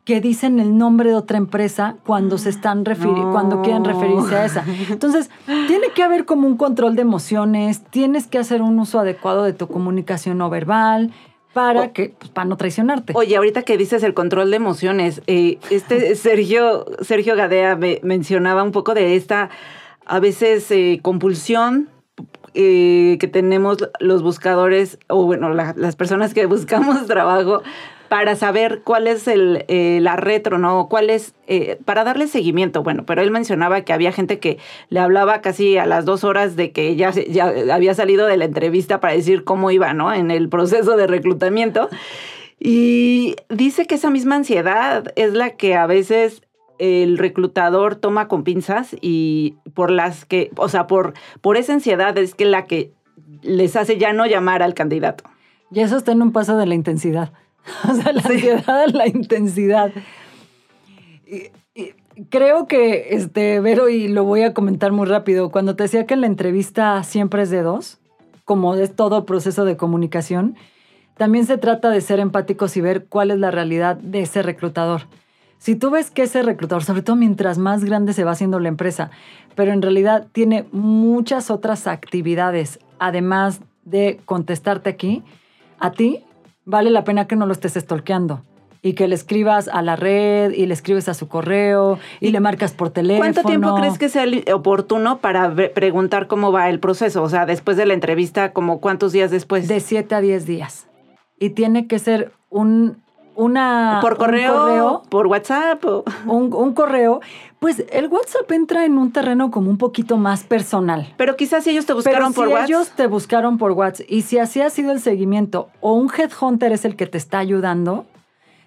que 0.04 0.20
dicen 0.20 0.60
el 0.60 0.76
nombre 0.76 1.08
de 1.10 1.16
otra 1.16 1.38
empresa 1.38 1.96
cuando 2.04 2.36
se 2.36 2.50
están 2.50 2.84
cuando 2.84 3.62
quieren 3.62 3.84
referirse 3.84 4.36
a 4.36 4.44
esa. 4.44 4.64
Entonces, 4.90 5.30
tiene 5.66 5.88
que 5.94 6.02
haber 6.02 6.26
como 6.26 6.46
un 6.46 6.56
control 6.56 6.94
de 6.94 7.02
emociones, 7.02 7.82
tienes 7.90 8.26
que 8.26 8.38
hacer 8.38 8.60
un 8.60 8.78
uso 8.78 8.98
adecuado 8.98 9.44
de 9.44 9.54
tu 9.54 9.66
comunicación 9.66 10.38
no 10.38 10.50
verbal 10.50 11.12
para 11.54 11.92
que 11.92 12.14
pues, 12.18 12.30
para 12.30 12.44
no 12.46 12.56
traicionarte. 12.56 13.14
Oye, 13.16 13.36
ahorita 13.36 13.62
que 13.62 13.78
dices 13.78 14.02
el 14.02 14.12
control 14.12 14.50
de 14.50 14.56
emociones, 14.56 15.22
eh, 15.26 15.58
este 15.70 16.14
Sergio 16.16 16.84
Sergio 17.00 17.36
Gadea 17.36 17.76
me 17.76 18.00
mencionaba 18.02 18.62
un 18.62 18.72
poco 18.72 18.92
de 18.92 19.16
esta 19.16 19.48
a 20.04 20.20
veces 20.20 20.70
eh, 20.70 21.00
compulsión 21.00 21.88
eh, 22.56 23.16
que 23.18 23.26
tenemos 23.26 23.78
los 23.98 24.22
buscadores, 24.22 24.98
o 25.08 25.24
bueno, 25.24 25.52
las 25.52 25.96
personas 25.96 26.34
que 26.34 26.46
buscamos 26.46 27.06
trabajo, 27.08 27.62
para 28.08 28.36
saber 28.36 28.82
cuál 28.84 29.06
es 29.06 29.26
el, 29.28 29.64
eh, 29.68 29.98
la 30.00 30.16
retro, 30.16 30.58
¿no? 30.58 30.88
¿Cuál 30.88 31.10
es, 31.10 31.34
eh, 31.46 31.78
para 31.84 32.04
darle 32.04 32.26
seguimiento? 32.26 32.82
Bueno, 32.82 33.04
pero 33.06 33.22
él 33.22 33.30
mencionaba 33.30 33.82
que 33.82 33.92
había 33.92 34.12
gente 34.12 34.38
que 34.38 34.58
le 34.88 35.00
hablaba 35.00 35.40
casi 35.40 35.78
a 35.78 35.86
las 35.86 36.04
dos 36.04 36.24
horas 36.24 36.56
de 36.56 36.72
que 36.72 36.96
ya, 36.96 37.10
ya 37.10 37.52
había 37.72 37.94
salido 37.94 38.26
de 38.26 38.36
la 38.36 38.44
entrevista 38.44 39.00
para 39.00 39.14
decir 39.14 39.44
cómo 39.44 39.70
iba, 39.70 39.92
¿no? 39.94 40.12
En 40.12 40.30
el 40.30 40.48
proceso 40.48 40.96
de 40.96 41.06
reclutamiento. 41.06 41.88
Y 42.60 43.36
dice 43.48 43.86
que 43.86 43.96
esa 43.96 44.10
misma 44.10 44.36
ansiedad 44.36 45.12
es 45.16 45.32
la 45.34 45.50
que 45.50 45.74
a 45.74 45.86
veces 45.86 46.42
el 46.78 47.18
reclutador 47.18 47.96
toma 47.96 48.28
con 48.28 48.44
pinzas 48.44 48.96
y 49.00 49.56
por 49.74 49.90
las 49.90 50.24
que, 50.24 50.50
o 50.56 50.68
sea, 50.68 50.86
por, 50.86 51.14
por 51.40 51.56
esa 51.56 51.72
ansiedad 51.74 52.16
es 52.18 52.34
que 52.34 52.44
la 52.44 52.64
que 52.66 52.92
les 53.42 53.76
hace 53.76 53.98
ya 53.98 54.12
no 54.12 54.26
llamar 54.26 54.62
al 54.62 54.74
candidato. 54.74 55.24
Y 55.70 55.80
eso 55.80 55.96
está 55.96 56.12
en 56.12 56.22
un 56.22 56.32
paso 56.32 56.56
de 56.56 56.66
la 56.66 56.74
intensidad. 56.74 57.32
O 57.90 57.94
sea, 57.94 58.12
la 58.12 58.20
ansiedad, 58.22 58.86
la 58.92 59.06
intensidad. 59.06 59.92
creo 62.30 62.66
que, 62.66 63.08
este, 63.10 63.60
Vero, 63.60 63.88
y 63.88 64.08
lo 64.08 64.24
voy 64.24 64.42
a 64.42 64.54
comentar 64.54 64.92
muy 64.92 65.06
rápido, 65.06 65.50
cuando 65.50 65.76
te 65.76 65.84
decía 65.84 66.06
que 66.06 66.14
en 66.14 66.20
la 66.20 66.26
entrevista 66.26 67.02
siempre 67.02 67.42
es 67.42 67.50
de 67.50 67.62
dos, 67.62 67.98
como 68.44 68.74
es 68.74 68.94
todo 68.94 69.24
proceso 69.24 69.64
de 69.64 69.76
comunicación, 69.76 70.56
también 71.16 71.46
se 71.46 71.58
trata 71.58 71.90
de 71.90 72.00
ser 72.00 72.20
empáticos 72.20 72.76
y 72.76 72.80
ver 72.80 73.06
cuál 73.06 73.30
es 73.30 73.38
la 73.38 73.50
realidad 73.50 73.96
de 73.96 74.22
ese 74.22 74.42
reclutador. 74.42 75.02
Si 75.58 75.76
tú 75.76 75.90
ves 75.90 76.10
que 76.10 76.24
ese 76.24 76.42
reclutador, 76.42 76.84
sobre 76.84 77.02
todo 77.02 77.16
mientras 77.16 77.56
más 77.56 77.84
grande 77.84 78.12
se 78.12 78.24
va 78.24 78.32
haciendo 78.32 78.60
la 78.60 78.68
empresa, 78.68 79.10
pero 79.54 79.72
en 79.72 79.80
realidad 79.80 80.26
tiene 80.32 80.66
muchas 80.72 81.50
otras 81.50 81.86
actividades, 81.86 82.80
además 82.98 83.60
de 83.84 84.20
contestarte 84.26 84.90
aquí, 84.90 85.22
a 85.78 85.92
ti 85.92 86.24
vale 86.64 86.90
la 86.90 87.04
pena 87.04 87.26
que 87.26 87.36
no 87.36 87.46
lo 87.46 87.52
estés 87.52 87.74
stalkeando 87.74 88.42
y 88.84 88.92
que 88.92 89.08
le 89.08 89.14
escribas 89.14 89.68
a 89.68 89.80
la 89.80 89.96
red 89.96 90.52
y 90.52 90.66
le 90.66 90.74
escribes 90.74 91.08
a 91.08 91.14
su 91.14 91.26
correo 91.26 91.98
y, 92.20 92.32
le 92.32 92.40
marcas 92.40 92.72
por 92.72 92.90
teléfono. 92.90 93.20
¿Cuánto 93.32 93.42
tiempo 93.48 93.74
crees 93.76 93.96
que 93.96 94.10
sea 94.10 94.26
oportuno 94.52 95.18
para 95.18 95.54
preguntar 95.54 96.26
cómo 96.26 96.52
va 96.52 96.68
el 96.68 96.80
proceso? 96.80 97.22
O 97.22 97.28
sea, 97.30 97.46
después 97.46 97.78
de 97.78 97.86
la 97.86 97.94
entrevista, 97.94 98.52
como 98.52 98.80
cuántos 98.80 99.12
días 99.12 99.30
después? 99.30 99.68
De 99.68 99.80
7 99.80 100.14
a 100.14 100.20
10 100.20 100.44
días. 100.44 100.86
Y 101.38 101.50
tiene 101.50 101.86
que 101.86 101.98
ser 101.98 102.32
un 102.50 103.03
una... 103.34 103.98
¿Por 104.00 104.16
correo? 104.16 105.02
¿Por 105.08 105.26
WhatsApp? 105.26 105.84
Un, 106.26 106.74
correo. 106.74 107.20
Pues 107.58 107.84
el 107.90 108.08
WhatsApp 108.08 108.50
entra 108.52 108.84
en 108.84 108.98
un 108.98 109.12
terreno 109.12 109.50
como 109.50 109.70
un 109.70 109.78
poquito 109.78 110.16
más 110.16 110.44
personal. 110.44 111.12
Pero 111.16 111.36
quizás 111.36 111.64
si 111.64 111.70
ellos 111.70 111.86
te 111.86 111.92
buscaron 111.92 112.32
por 112.32 112.48
WhatsApp. 112.48 112.68
ellos 112.68 112.90
te 112.90 113.06
buscaron 113.06 113.58
por 113.58 113.72
WhatsApp 113.72 114.06
y 114.08 114.22
si 114.22 114.38
así 114.38 114.60
ha 114.60 114.70
sido 114.70 114.92
el 114.92 115.00
seguimiento 115.00 115.68
o 115.80 115.94
un 115.94 116.10
headhunter 116.10 116.72
es 116.72 116.84
el 116.84 116.96
que 116.96 117.06
te 117.06 117.18
está 117.18 117.38
ayudando, 117.38 118.06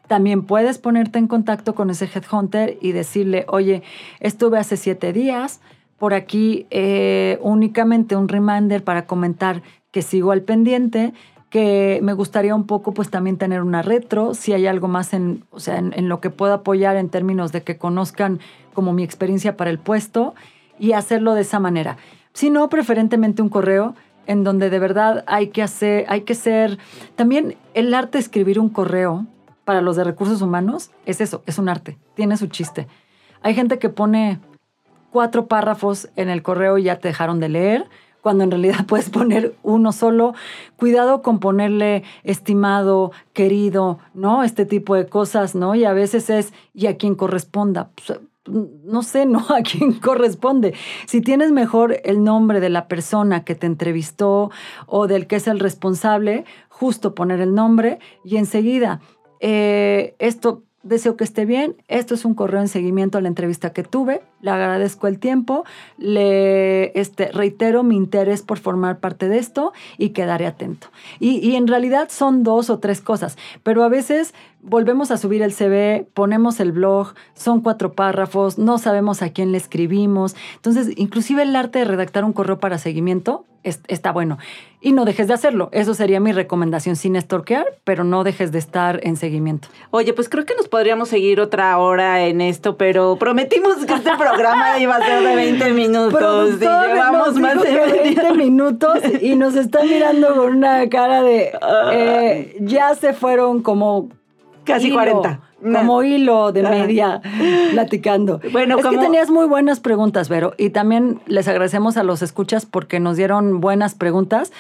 también 0.08 0.44
puedes 0.44 0.78
ponerte 0.78 1.20
en 1.20 1.28
contacto 1.28 1.76
con 1.76 1.90
ese 1.90 2.06
headhunter 2.06 2.78
y 2.82 2.94
decirle, 2.94 3.46
oye, 3.50 3.84
estuve 4.20 4.58
hace 4.58 4.78
siete 4.78 5.14
días, 5.14 5.60
por 5.98 6.14
aquí 6.14 6.66
eh, 6.70 7.40
únicamente 7.42 8.16
un 8.16 8.28
reminder 8.28 8.84
para 8.84 9.06
comentar 9.06 9.62
que 9.92 10.02
sigo 10.02 10.32
al 10.32 10.42
pendiente 10.44 11.14
me 12.04 12.14
gustaría 12.14 12.56
un 12.56 12.66
poco 12.66 12.94
pues 12.94 13.10
también 13.10 13.38
tener 13.38 13.62
una 13.62 13.82
retro, 13.82 14.34
si 14.34 14.54
hay 14.54 14.68
algo 14.68 14.88
más 14.88 15.14
en, 15.14 15.44
o 15.52 15.60
sea, 15.60 15.78
en, 15.78 16.10
lo 16.10 16.20
que 16.20 16.30
pueda 16.30 16.56
apoyar 16.56 16.98
en 16.98 17.10
términos 17.10 17.52
de 17.52 17.64
que 17.64 17.78
conozcan 17.78 18.40
como 18.74 18.94
mi 18.94 19.04
experiencia 19.04 19.56
para 19.56 19.70
el 19.70 19.80
puesto 19.80 20.36
y 20.78 20.92
hacerlo 20.92 21.34
de 21.34 21.42
esa 21.42 21.60
manera. 21.60 21.98
Si 22.34 22.50
no, 22.50 22.70
preferentemente 22.70 23.42
un 23.42 23.50
correo 23.50 23.96
en 24.26 24.44
donde 24.44 24.70
de 24.70 24.80
verdad 24.80 25.24
hay 25.26 25.48
que 25.48 25.64
hacer, 25.64 26.06
hay 26.10 26.22
que 26.22 26.36
ser, 26.36 26.78
también 27.16 27.56
el 27.74 27.94
arte 27.94 28.18
de 28.18 28.24
escribir 28.24 28.60
un 28.60 28.70
correo 28.70 29.26
para 29.64 29.82
los 29.82 29.96
de 29.96 30.04
recursos 30.04 30.42
humanos 30.42 30.92
es 31.06 31.22
eso, 31.22 31.44
es 31.46 31.58
un 31.58 31.70
arte, 31.70 31.98
tiene 32.16 32.38
su 32.38 32.48
chiste. 32.48 32.88
Hay 33.42 33.54
gente 33.56 33.80
que 33.80 33.90
pone 33.90 34.40
cuatro 35.12 35.48
párrafos 35.48 36.10
en 36.16 36.30
el 36.30 36.44
correo 36.44 36.78
y 36.78 36.84
ya 36.84 37.00
te 37.00 37.08
dejaron 37.08 37.40
de 37.40 37.50
leer 37.50 37.86
cuando 38.22 38.44
en 38.44 38.52
realidad 38.52 38.86
puedes 38.88 39.10
poner 39.10 39.56
uno 39.64 39.92
solo. 39.92 40.34
Cuidado 40.78 41.22
con 41.22 41.40
ponerle 41.40 42.04
estimado, 42.24 43.12
querido, 43.34 44.00
¿no? 44.14 44.44
Este 44.44 44.66
tipo 44.66 44.96
de 44.96 45.08
cosas, 45.08 45.56
¿no? 45.56 45.76
Y 45.76 45.86
a 45.86 45.94
veces 45.94 46.30
es, 46.30 46.54
y 46.74 46.88
a 46.88 46.98
quien 46.98 47.16
corresponda. 47.16 47.90
Pues, 47.96 48.20
no 48.48 49.04
sé, 49.04 49.26
¿no? 49.28 49.40
A 49.50 49.62
quién 49.62 49.94
corresponde. 49.94 50.74
Si 51.06 51.22
tienes 51.22 51.52
mejor 51.52 52.02
el 52.04 52.24
nombre 52.24 52.60
de 52.60 52.70
la 52.70 52.88
persona 52.88 53.44
que 53.44 53.56
te 53.56 53.68
entrevistó 53.68 54.52
o 54.86 55.08
del 55.08 55.28
que 55.28 55.38
es 55.38 55.48
el 55.48 55.60
responsable, 55.60 56.46
justo 56.70 57.16
poner 57.16 57.42
el 57.42 57.54
nombre 57.54 58.00
y 58.24 58.38
enseguida, 58.38 59.02
eh, 59.40 60.16
esto 60.20 60.64
deseo 60.88 61.18
que 61.18 61.24
esté 61.24 61.46
bien. 61.46 61.76
Esto 61.88 62.16
es 62.16 62.26
un 62.26 62.34
correo 62.34 62.62
en 62.62 62.68
seguimiento 62.68 63.18
a 63.18 63.22
la 63.22 63.28
entrevista 63.28 63.72
que 63.72 63.84
tuve. 63.84 64.22
Le 64.42 64.52
agradezco 64.52 65.08
el 65.08 65.20
tiempo. 65.20 65.64
Le 65.98 67.00
este, 67.00 67.32
reitero 67.32 67.84
mi 67.84 67.96
interés 67.96 68.42
por 68.42 68.60
formar 68.60 69.00
parte 69.00 69.30
de 69.30 69.38
esto 69.38 69.74
y 69.98 70.10
quedaré 70.10 70.46
atento. 70.46 70.88
Y, 71.20 71.38
y 71.38 71.56
en 71.56 71.68
realidad 71.68 72.10
son 72.10 72.44
dos 72.44 72.70
o 72.70 72.80
tres 72.80 73.02
cosas, 73.02 73.38
pero 73.64 73.84
a 73.84 73.90
veces 73.90 74.34
volvemos 74.68 75.12
a 75.12 75.18
subir 75.18 75.42
el 75.42 75.54
CV, 75.54 76.08
ponemos 76.14 76.60
el 76.60 76.72
blog, 76.72 77.14
son 77.34 77.62
cuatro 77.62 77.94
párrafos, 77.94 78.58
no 78.58 78.78
sabemos 78.78 79.22
a 79.22 79.30
quién 79.30 79.52
le 79.52 79.58
escribimos. 79.58 80.36
Entonces, 80.56 80.92
inclusive 80.96 81.44
el 81.44 81.56
arte 81.56 81.80
de 81.80 81.86
redactar 81.86 82.26
un 82.26 82.34
correo 82.34 82.60
para 82.60 82.78
seguimiento 82.78 83.46
está 83.64 84.12
bueno. 84.12 84.38
Y 84.80 84.94
no 84.94 85.04
dejes 85.06 85.28
de 85.28 85.34
hacerlo. 85.34 85.70
Eso 85.74 85.94
sería 85.94 86.20
mi 86.20 86.32
recomendación 86.32 86.96
sin 86.96 87.16
estorquear, 87.16 87.66
pero 87.84 88.04
no 88.04 88.24
dejes 88.24 88.52
de 88.52 88.60
estar 88.60 89.00
en 89.04 89.18
seguimiento. 89.18 89.68
Oye, 89.92 90.14
pues 90.14 90.30
creo 90.30 90.46
que 90.46 90.56
nos 90.56 90.70
podríamos 90.70 91.10
seguir 91.10 91.42
otra 91.42 91.78
hora 91.78 92.26
en 92.26 92.40
esto, 92.40 92.78
pero 92.78 93.18
prometimos 93.18 93.86
que 93.86 93.94
este 93.94 94.16
programa 94.18 94.80
iba 94.80 94.96
a 94.96 95.06
ser 95.06 95.24
de 95.24 95.36
20 95.36 95.74
minutos. 95.74 96.56
y 96.56 96.60
llevamos 96.60 97.36
más 97.40 97.62
de 97.62 98.04
20 98.04 98.34
minutos 98.34 99.00
y 99.22 99.36
nos 99.36 99.56
están 99.56 99.88
mirando 99.88 100.34
con 100.36 100.56
una 100.56 100.88
cara 100.88 101.22
de 101.22 101.52
eh, 101.92 102.58
ya 102.62 102.96
se 102.96 103.14
fueron 103.14 103.62
como 103.62 104.10
Casi 104.68 104.92
40. 104.92 105.40
Como 105.62 106.04
hilo 106.04 106.52
de 106.52 106.64
media 106.64 107.22
platicando. 107.72 108.40
Bueno, 108.52 108.78
es 108.78 108.86
que 108.86 108.98
tenías 108.98 109.30
muy 109.30 109.48
buenas 109.48 109.80
preguntas, 109.80 110.30
Vero. 110.30 110.54
Y 110.58 110.70
también 110.70 111.20
les 111.26 111.48
agradecemos 111.48 111.98
a 111.98 112.04
los 112.04 112.22
escuchas 112.22 112.66
porque 112.66 113.00
nos 113.00 113.18
dieron 113.18 113.60
buenas 113.60 113.96
preguntas. 113.96 114.52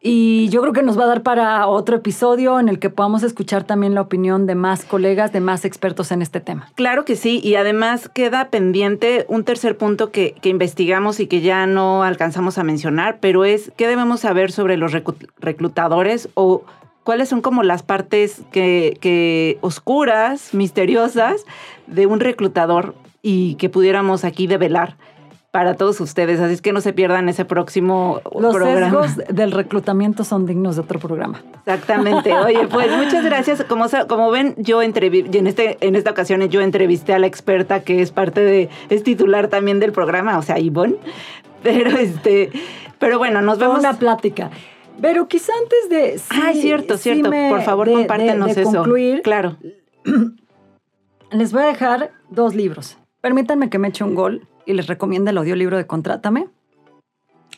Y 0.00 0.48
yo 0.50 0.60
creo 0.60 0.72
que 0.72 0.82
nos 0.82 0.96
va 0.96 1.04
a 1.04 1.06
dar 1.08 1.22
para 1.22 1.66
otro 1.66 1.96
episodio 1.96 2.60
en 2.60 2.68
el 2.68 2.78
que 2.78 2.88
podamos 2.88 3.24
escuchar 3.24 3.64
también 3.64 3.94
la 3.94 4.02
opinión 4.02 4.46
de 4.46 4.54
más 4.54 4.84
colegas, 4.84 5.32
de 5.32 5.40
más 5.40 5.64
expertos 5.64 6.12
en 6.12 6.22
este 6.22 6.38
tema. 6.38 6.70
Claro 6.76 7.04
que 7.04 7.16
sí, 7.16 7.40
y 7.42 7.56
además 7.56 8.08
queda 8.08 8.48
pendiente 8.48 9.26
un 9.28 9.42
tercer 9.42 9.76
punto 9.76 10.12
que, 10.12 10.36
que 10.40 10.50
investigamos 10.50 11.18
y 11.18 11.26
que 11.26 11.40
ya 11.40 11.66
no 11.66 12.04
alcanzamos 12.04 12.58
a 12.58 12.62
mencionar, 12.62 13.18
pero 13.20 13.44
es 13.44 13.72
qué 13.76 13.88
debemos 13.88 14.20
saber 14.20 14.52
sobre 14.52 14.76
los 14.76 14.92
reclutadores 15.40 16.28
o 16.34 16.62
cuáles 17.08 17.30
son 17.30 17.40
como 17.40 17.62
las 17.62 17.82
partes 17.82 18.42
que, 18.52 19.56
oscuras, 19.62 20.52
misteriosas 20.52 21.46
de 21.86 22.04
un 22.04 22.20
reclutador 22.20 22.94
y 23.22 23.54
que 23.54 23.70
pudiéramos 23.70 24.24
aquí 24.24 24.46
develar 24.46 24.98
para 25.50 25.72
todos 25.72 26.02
ustedes. 26.02 26.38
Así 26.38 26.52
es 26.52 26.60
que 26.60 26.74
no 26.74 26.82
se 26.82 26.92
pierdan 26.92 27.30
ese 27.30 27.46
próximo 27.46 28.20
Los 28.38 28.54
sesgos 28.56 29.16
del 29.30 29.52
reclutamiento 29.52 30.22
son 30.22 30.44
dignos 30.44 30.76
de 30.76 30.82
otro 30.82 30.98
programa. 30.98 31.40
Exactamente. 31.60 32.30
Oye, 32.34 32.68
pues 32.68 32.94
muchas 32.94 33.24
gracias. 33.24 33.64
Como, 33.64 33.86
como 34.06 34.30
ven, 34.30 34.54
yo 34.58 34.82
en, 34.82 34.92
este, 35.46 35.78
en 35.80 35.96
esta 35.96 36.10
ocasión 36.10 36.46
yo 36.50 36.60
entrevisté 36.60 37.14
a 37.14 37.18
la 37.18 37.26
experta 37.26 37.80
que 37.80 38.02
es 38.02 38.10
parte 38.10 38.42
de, 38.42 38.68
es 38.90 39.02
titular 39.02 39.48
también 39.48 39.80
del 39.80 39.92
programa, 39.92 40.36
o 40.36 40.42
sea, 40.42 40.58
Ivonne. 40.58 40.96
Pero 41.62 41.88
este, 41.96 42.50
pero 42.98 43.16
bueno, 43.16 43.40
nos 43.40 43.58
vemos. 43.58 43.78
Una 43.78 43.94
plática. 43.94 44.50
Pero 45.00 45.28
quizá 45.28 45.52
antes 45.62 45.88
de. 45.88 46.20
ah, 46.30 46.52
cierto, 46.54 46.96
cierto. 46.98 47.30
Por 47.30 47.62
favor, 47.62 47.90
compártenos 47.90 48.56
eso. 48.56 48.70
Concluir, 48.70 49.22
claro. 49.22 49.56
Les 51.30 51.52
voy 51.52 51.62
a 51.62 51.66
dejar 51.66 52.12
dos 52.30 52.54
libros. 52.54 52.96
Permítanme 53.20 53.68
que 53.68 53.78
me 53.78 53.88
eche 53.88 54.04
un 54.04 54.14
gol 54.14 54.46
y 54.64 54.72
les 54.72 54.86
recomiendo 54.86 55.30
el 55.30 55.38
audiolibro 55.38 55.76
de 55.76 55.86
Contrátame, 55.86 56.48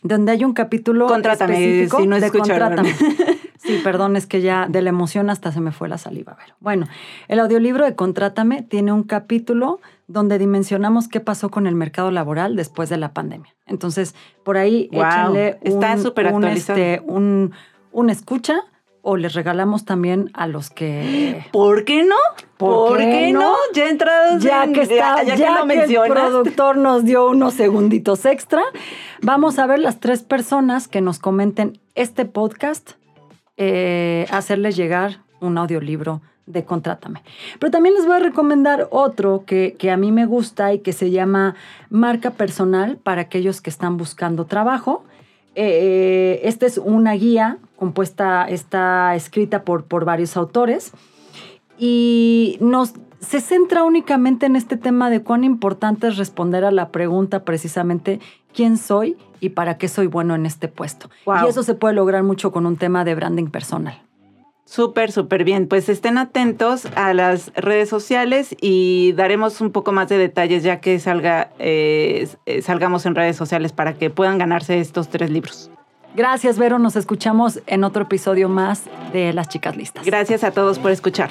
donde 0.03 0.33
hay 0.33 0.45
un 0.45 0.55
capítulo 0.55 1.07
Contrátame, 1.07 1.55
específico 1.55 2.01
si 2.01 2.07
no 2.07 2.21
de 2.21 2.31
Contrátame. 2.31 2.95
Sí, 3.63 3.79
perdón, 3.85 4.17
es 4.17 4.27
que 4.27 4.41
ya 4.41 4.67
de 4.69 4.81
la 4.81 4.89
emoción 4.89 5.29
hasta 5.29 5.53
se 5.53 5.61
me 5.61 5.71
fue 5.71 5.87
la 5.87 5.99
saliva. 5.99 6.35
Pero 6.43 6.57
bueno, 6.61 6.87
el 7.29 7.39
audiolibro 7.41 7.85
de 7.85 7.95
Contrátame 7.95 8.63
tiene 8.63 8.91
un 8.91 9.03
capítulo 9.03 9.81
donde 10.13 10.39
dimensionamos 10.39 11.07
qué 11.09 11.21
pasó 11.21 11.51
con 11.51 11.67
el 11.67 11.75
mercado 11.77 12.11
laboral 12.11 12.57
después 12.57 12.89
de 12.89 12.97
la 12.97 13.13
pandemia. 13.13 13.55
Entonces, 13.67 14.15
por 14.45 14.57
ahí 14.57 14.89
Wow, 14.93 15.03
échenle 15.03 15.59
un, 15.63 16.35
un, 16.35 16.45
este, 16.45 17.01
un, 17.07 17.53
un 17.93 18.11
escucha 18.11 18.57
o 19.03 19.17
les 19.17 19.35
regalamos 19.35 19.85
también 19.85 20.31
a 20.35 20.47
los 20.49 20.69
que... 20.69 21.47
¿Por 21.53 21.85
qué 21.85 22.05
no? 22.05 22.17
¿Por 22.57 22.99
qué 22.99 23.33
no? 23.33 23.55
Ya 23.73 23.89
entrados 23.89 24.43
Ya 24.43 24.65
en- 24.65 24.73
que 24.73 24.83
está, 24.83 25.23
ya, 25.23 25.37
ya, 25.37 25.55
que 25.55 25.61
lo 25.61 25.67
que 25.87 25.95
el 25.95 26.13
productor 26.13 26.77
nos 26.77 27.05
dio 27.05 27.29
unos 27.29 27.55
segunditos 27.55 28.27
extra, 28.27 28.63
vamos 29.23 29.59
a 29.61 29.67
ver 29.67 29.79
las 29.79 30.01
tres 30.01 30.23
personas 30.23 30.89
que 30.89 31.01
nos 31.01 31.19
comenten 31.19 31.81
este 31.95 32.25
podcast, 32.25 32.91
eh, 33.57 34.27
hacerles 34.31 34.77
llegar 34.77 35.23
un 35.41 35.57
audiolibro 35.57 36.21
de 36.53 36.65
Contrátame. 36.65 37.23
Pero 37.59 37.71
también 37.71 37.95
les 37.95 38.07
voy 38.07 38.17
a 38.17 38.21
recomendar 38.21 38.89
otro 38.91 39.45
que, 39.47 39.77
que 39.79 39.91
a 39.91 39.97
mí 39.97 40.13
me 40.13 40.27
gusta 40.27 40.73
y 40.73 40.81
que 40.81 40.93
se 40.93 41.11
llama 41.11 41.55
Marca 41.89 42.33
Personal 42.33 42.97
para 42.97 43.23
aquellos 43.23 43.61
que 43.61 43.71
están 43.71 43.97
buscando 43.97 44.47
trabajo. 44.47 45.05
Eh, 45.55 46.41
esta 46.45 46.67
es 46.67 46.79
una 46.79 47.13
guía 47.15 47.59
compuesta, 47.77 48.47
está 48.49 49.15
escrita 49.17 49.65
por, 49.65 49.85
por 49.85 50.05
varios 50.05 50.37
autores 50.37 50.93
y 51.79 52.59
nos 52.61 52.95
se 53.21 53.41
centra 53.41 53.85
únicamente 53.85 54.47
en 54.47 54.57
este 54.57 54.77
tema 54.77 55.11
de 55.11 55.23
cuán 55.23 55.45
importante 55.45 56.09
es 56.09 56.17
responder 56.17 56.65
a 56.65 56.71
la 56.71 56.89
pregunta 56.89 57.45
precisamente 57.45 58.19
quién 58.55 58.77
soy 58.77 59.17
y 59.41 59.51
para 59.51 59.77
qué 59.79 59.89
soy 59.89 60.07
bueno 60.07 60.35
en 60.35 60.47
este 60.47 60.69
puesto. 60.69 61.11
Wow. 61.27 61.47
Y 61.47 61.49
eso 61.49 61.63
se 61.63 61.75
puede 61.75 61.95
lograr 61.95 62.23
mucho 62.23 62.51
con 62.53 62.67
un 62.67 62.77
tema 62.77 63.05
de 63.05 63.15
branding 63.15 63.49
personal. 63.49 64.01
Súper, 64.71 65.11
súper 65.11 65.43
bien. 65.43 65.67
Pues 65.67 65.89
estén 65.89 66.17
atentos 66.17 66.87
a 66.95 67.13
las 67.13 67.53
redes 67.57 67.89
sociales 67.89 68.55
y 68.61 69.13
daremos 69.15 69.61
un 69.61 69.73
poco 69.73 69.91
más 69.91 70.09
de 70.09 70.17
detalles 70.17 70.63
ya 70.63 70.81
que 70.81 71.01
salga, 71.01 71.51
eh, 71.59 72.29
eh, 72.47 72.63
salgamos 72.63 73.05
en 73.05 73.17
redes 73.17 73.35
sociales 73.35 73.73
para 73.73 73.95
que 73.95 74.11
puedan 74.11 74.39
ganarse 74.39 74.79
estos 74.79 75.09
tres 75.09 75.29
libros. 75.29 75.73
Gracias, 76.15 76.57
Vero. 76.57 76.79
Nos 76.79 76.95
escuchamos 76.95 77.61
en 77.67 77.83
otro 77.83 78.05
episodio 78.05 78.49
más 78.49 78.85
de 79.13 79.33
Las 79.33 79.49
Chicas 79.49 79.77
Listas. 79.77 80.07
Gracias 80.07 80.45
a 80.45 80.53
todos 80.53 80.79
por 80.79 80.93
escuchar. 80.93 81.31